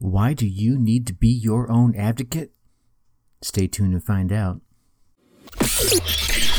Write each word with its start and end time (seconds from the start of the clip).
Why 0.00 0.32
do 0.32 0.46
you 0.46 0.78
need 0.78 1.08
to 1.08 1.12
be 1.12 1.28
your 1.28 1.68
own 1.70 1.96
advocate? 1.96 2.52
Stay 3.42 3.66
tuned 3.66 3.94
to 3.94 4.00
find 4.00 4.32
out. 4.32 4.60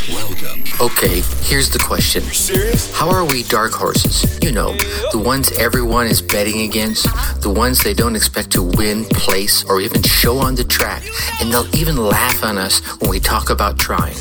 Welcome. 0.09 0.63
Okay, 0.81 1.21
here's 1.43 1.69
the 1.69 1.79
question. 1.79 2.21
Serious? 2.23 2.93
How 2.93 3.09
are 3.09 3.23
we 3.23 3.43
dark 3.43 3.71
horses? 3.71 4.37
You 4.43 4.51
know, 4.51 4.73
the 5.13 5.21
ones 5.23 5.53
everyone 5.57 6.07
is 6.07 6.21
betting 6.21 6.61
against, 6.61 7.03
the 7.41 7.49
ones 7.49 7.81
they 7.81 7.93
don't 7.93 8.15
expect 8.17 8.51
to 8.51 8.63
win, 8.63 9.05
place, 9.05 9.63
or 9.69 9.79
even 9.79 10.01
show 10.03 10.39
on 10.39 10.55
the 10.55 10.65
track, 10.65 11.03
and 11.39 11.49
they'll 11.49 11.73
even 11.75 11.95
laugh 11.95 12.43
on 12.43 12.57
us 12.57 12.81
when 12.99 13.09
we 13.09 13.21
talk 13.21 13.49
about 13.49 13.77
trying. 13.77 14.17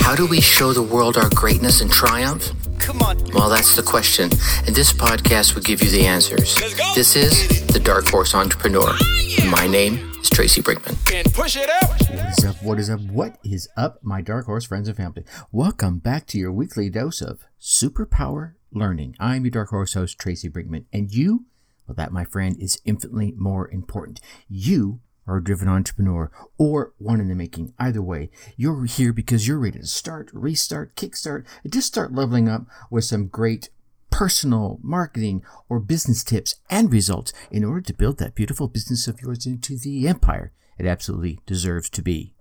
How 0.00 0.16
do 0.16 0.26
we 0.26 0.40
show 0.40 0.72
the 0.72 0.82
world 0.82 1.16
our 1.16 1.30
greatness 1.30 1.80
and 1.80 1.90
triumph? 1.90 2.50
Come 2.78 3.02
on. 3.02 3.18
Well, 3.32 3.48
that's 3.48 3.74
the 3.76 3.82
question, 3.82 4.30
and 4.66 4.74
this 4.74 4.92
podcast 4.92 5.54
will 5.54 5.62
give 5.62 5.82
you 5.82 5.90
the 5.90 6.06
answers. 6.06 6.56
This 6.94 7.16
is 7.16 7.66
The 7.66 7.80
Dark 7.80 8.08
Horse 8.08 8.34
Entrepreneur. 8.34 8.88
Ah, 8.88 9.48
my 9.50 9.66
name 9.66 10.12
is 10.20 10.30
Tracy 10.30 10.62
Brinkman. 10.62 10.96
And 11.14 11.32
push 11.34 11.56
it 11.56 11.68
out. 11.68 11.90
What 12.00 12.38
is 12.38 12.44
up? 12.44 12.62
What 12.62 12.78
is 12.78 12.90
up? 12.90 13.00
What 13.00 13.38
is 13.44 13.68
up, 13.76 13.98
my 14.02 14.20
dark 14.22 14.46
horse 14.46 14.64
friends 14.66 14.88
and 14.88 14.96
family? 14.96 15.24
Welcome 15.52 15.98
back 15.98 16.26
to 16.28 16.38
your 16.38 16.52
weekly 16.52 16.90
dose 16.90 17.20
of 17.20 17.44
superpower 17.60 18.54
learning. 18.72 19.16
I'm 19.18 19.44
your 19.44 19.50
dark 19.50 19.70
horse 19.70 19.94
host, 19.94 20.18
Tracy 20.18 20.48
Brinkman, 20.48 20.84
and 20.92 21.12
you, 21.12 21.46
well, 21.86 21.94
that, 21.96 22.12
my 22.12 22.24
friend, 22.24 22.56
is 22.60 22.80
infinitely 22.84 23.32
more 23.36 23.70
important. 23.70 24.20
You 24.48 25.00
are 25.26 25.38
a 25.38 25.44
driven 25.44 25.68
entrepreneur 25.68 26.30
or 26.58 26.92
one 26.98 27.20
in 27.20 27.28
the 27.28 27.34
making. 27.34 27.72
Either 27.78 28.02
way, 28.02 28.30
you're 28.56 28.84
here 28.84 29.12
because 29.12 29.46
you're 29.46 29.58
ready 29.58 29.80
to 29.80 29.86
start, 29.86 30.30
restart, 30.32 30.94
kickstart, 30.96 31.44
and 31.64 31.72
just 31.72 31.88
start 31.88 32.12
leveling 32.12 32.48
up 32.48 32.66
with 32.90 33.04
some 33.04 33.26
great 33.26 33.70
personal 34.10 34.78
marketing 34.82 35.42
or 35.68 35.80
business 35.80 36.24
tips 36.24 36.54
and 36.70 36.92
results 36.92 37.32
in 37.50 37.64
order 37.64 37.80
to 37.80 37.94
build 37.94 38.18
that 38.18 38.34
beautiful 38.34 38.68
business 38.68 39.06
of 39.06 39.20
yours 39.20 39.46
into 39.46 39.76
the 39.76 40.08
empire 40.08 40.52
it 40.78 40.86
absolutely 40.86 41.40
deserves 41.46 41.88
to 41.90 42.02
be. 42.02 42.32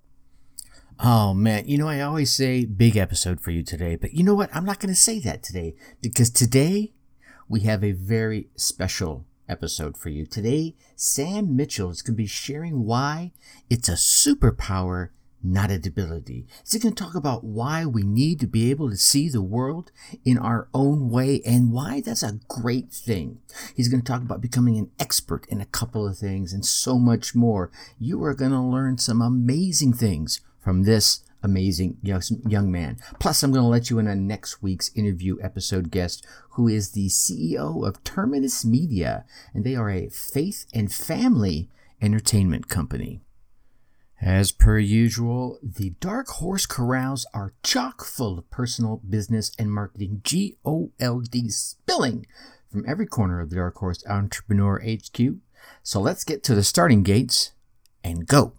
Oh 1.00 1.34
man, 1.34 1.68
you 1.68 1.78
know, 1.78 1.88
I 1.88 2.02
always 2.02 2.34
say 2.34 2.66
big 2.66 2.96
episode 2.96 3.42
for 3.42 3.52
you 3.52 3.64
today, 3.64 3.96
but 3.96 4.14
you 4.14 4.24
know 4.24 4.34
what? 4.34 4.50
I'm 4.56 4.66
not 4.66 4.80
going 4.80 4.94
to 4.94 5.00
say 5.00 5.20
that 5.20 5.44
today 5.44 5.76
because 6.02 6.30
today 6.30 6.94
we 7.50 7.62
have 7.62 7.84
a 7.84 7.92
very 7.92 8.48
special 8.56 9.26
episode 9.48 9.98
for 9.98 10.10
you. 10.10 10.26
Today, 10.26 10.76
Sam 10.96 11.56
Mitchell 11.56 11.90
is 11.90 12.02
going 12.02 12.16
to 12.16 12.18
be 12.18 12.28
sharing 12.28 12.86
why 12.86 13.32
it's 13.70 13.90
a 13.90 13.94
superpower, 13.94 15.10
not 15.44 15.72
a 15.72 15.78
debility. 15.78 16.48
He's 16.70 16.82
going 16.82 16.96
to 16.96 17.04
talk 17.04 17.16
about 17.16 17.44
why 17.44 17.86
we 17.86 18.04
need 18.04 18.40
to 18.40 18.48
be 18.48 18.72
able 18.72 18.90
to 18.90 18.98
see 18.98 19.30
the 19.30 19.42
world 19.42 19.92
in 20.24 20.38
our 20.38 20.68
own 20.74 21.10
way 21.10 21.42
and 21.46 21.72
why 21.72 22.02
that's 22.02 22.24
a 22.24 22.40
great 22.48 22.92
thing. 22.92 23.40
He's 23.76 23.88
going 23.88 24.02
to 24.02 24.12
talk 24.12 24.22
about 24.22 24.42
becoming 24.42 24.78
an 24.78 24.92
expert 25.00 25.46
in 25.50 25.62
a 25.62 25.66
couple 25.66 26.08
of 26.08 26.18
things 26.18 26.54
and 26.54 26.66
so 26.66 26.98
much 26.98 27.36
more. 27.36 27.72
You 28.00 28.24
are 28.24 28.34
going 28.34 28.52
to 28.52 28.60
learn 28.60 28.98
some 28.98 29.22
amazing 29.22 29.94
things 29.94 30.42
from 30.60 30.84
this 30.84 31.22
amazing 31.46 31.98
young 32.02 32.22
young 32.48 32.72
man. 32.72 32.98
Plus, 33.20 33.42
I'm 33.44 33.52
going 33.52 33.64
to 33.64 33.70
let 33.70 33.90
you 33.90 34.00
in 34.00 34.08
on 34.08 34.28
next 34.28 34.62
week's 34.62 34.92
interview 34.96 35.38
episode 35.42 35.92
guest, 35.92 36.26
who 36.52 36.68
is 36.68 36.92
the 36.92 37.08
CEO 37.08 37.88
of 37.88 38.04
Terminus 38.04 38.66
Media, 38.66 39.24
and 39.54 39.64
they 39.64 39.76
are 39.76 39.90
a 39.90 40.10
faith 40.10 40.66
and 40.74 40.92
family 40.92 41.70
entertainment 42.02 42.68
company. 42.68 43.22
As 44.22 44.52
per 44.52 44.80
usual, 44.80 45.60
the 45.62 45.92
Dark 46.00 46.28
Horse 46.28 46.66
Corrals 46.66 47.26
are 47.34 47.54
chock 47.64 48.04
full 48.04 48.40
of 48.40 48.50
personal, 48.50 49.02
business, 49.08 49.52
and 49.60 49.72
marketing 49.72 50.22
G-O-L-D 50.24 51.50
spilling 51.50 52.26
from 52.72 52.86
every 52.88 53.06
corner 53.06 53.40
of 53.40 53.50
the 53.50 53.58
Dark 53.58 53.76
Horse 53.76 54.04
Entrepreneur 54.08 54.82
HQ. 54.82 55.36
So 55.84 56.00
let's 56.00 56.24
get 56.24 56.44
to 56.44 56.56
the 56.56 56.64
starting 56.64 57.04
gates 57.04 57.52
and 58.04 58.26
go. 58.26 58.54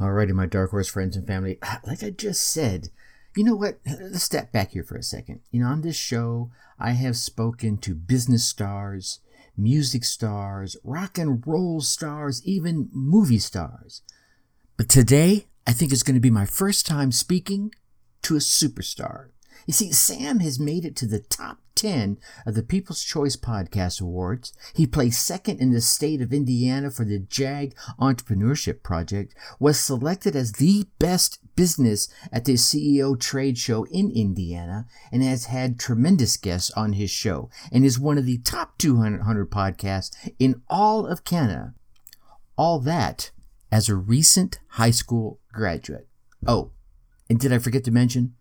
Alrighty, 0.00 0.30
my 0.30 0.46
Dark 0.46 0.70
Horse 0.70 0.88
friends 0.88 1.16
and 1.16 1.26
family. 1.26 1.58
Ah, 1.62 1.80
like 1.84 2.04
I 2.04 2.10
just 2.10 2.52
said, 2.52 2.90
you 3.36 3.42
know 3.42 3.56
what? 3.56 3.78
Let's 3.86 4.22
step 4.22 4.52
back 4.52 4.70
here 4.70 4.84
for 4.84 4.96
a 4.96 5.02
second. 5.02 5.40
You 5.50 5.60
know, 5.60 5.66
on 5.66 5.80
this 5.80 5.96
show, 5.96 6.50
I 6.78 6.92
have 6.92 7.16
spoken 7.16 7.78
to 7.78 7.94
business 7.94 8.44
stars, 8.44 9.18
music 9.56 10.04
stars, 10.04 10.76
rock 10.84 11.18
and 11.18 11.44
roll 11.44 11.80
stars, 11.80 12.44
even 12.44 12.88
movie 12.92 13.40
stars. 13.40 14.02
But 14.76 14.88
today, 14.88 15.46
I 15.66 15.72
think 15.72 15.92
it's 15.92 16.04
going 16.04 16.14
to 16.14 16.20
be 16.20 16.30
my 16.30 16.46
first 16.46 16.86
time 16.86 17.10
speaking 17.10 17.74
to 18.22 18.36
a 18.36 18.40
superstar. 18.40 19.30
You 19.66 19.72
see, 19.72 19.92
Sam 19.92 20.40
has 20.40 20.58
made 20.58 20.84
it 20.84 20.96
to 20.96 21.06
the 21.06 21.20
top 21.20 21.58
10 21.74 22.18
of 22.44 22.54
the 22.54 22.62
People's 22.62 23.04
Choice 23.04 23.36
Podcast 23.36 24.00
Awards. 24.00 24.52
He 24.74 24.86
placed 24.86 25.24
second 25.24 25.60
in 25.60 25.70
the 25.70 25.80
state 25.80 26.20
of 26.20 26.32
Indiana 26.32 26.90
for 26.90 27.04
the 27.04 27.20
JAG 27.20 27.74
Entrepreneurship 28.00 28.82
Project, 28.82 29.34
was 29.60 29.78
selected 29.78 30.34
as 30.34 30.52
the 30.52 30.86
best 30.98 31.38
business 31.54 32.08
at 32.32 32.44
the 32.44 32.54
CEO 32.54 33.18
trade 33.18 33.58
show 33.58 33.84
in 33.84 34.10
Indiana, 34.10 34.86
and 35.12 35.22
has 35.22 35.46
had 35.46 35.78
tremendous 35.78 36.36
guests 36.36 36.72
on 36.72 36.94
his 36.94 37.10
show, 37.10 37.48
and 37.70 37.84
is 37.84 37.98
one 37.98 38.18
of 38.18 38.26
the 38.26 38.38
top 38.38 38.76
200 38.78 39.48
podcasts 39.48 40.10
in 40.38 40.62
all 40.68 41.06
of 41.06 41.24
Canada. 41.24 41.74
All 42.56 42.80
that 42.80 43.30
as 43.70 43.88
a 43.88 43.94
recent 43.94 44.58
high 44.70 44.90
school 44.90 45.38
graduate. 45.52 46.08
Oh, 46.46 46.72
and 47.30 47.38
did 47.38 47.52
I 47.52 47.58
forget 47.58 47.84
to 47.84 47.90
mention? 47.92 48.34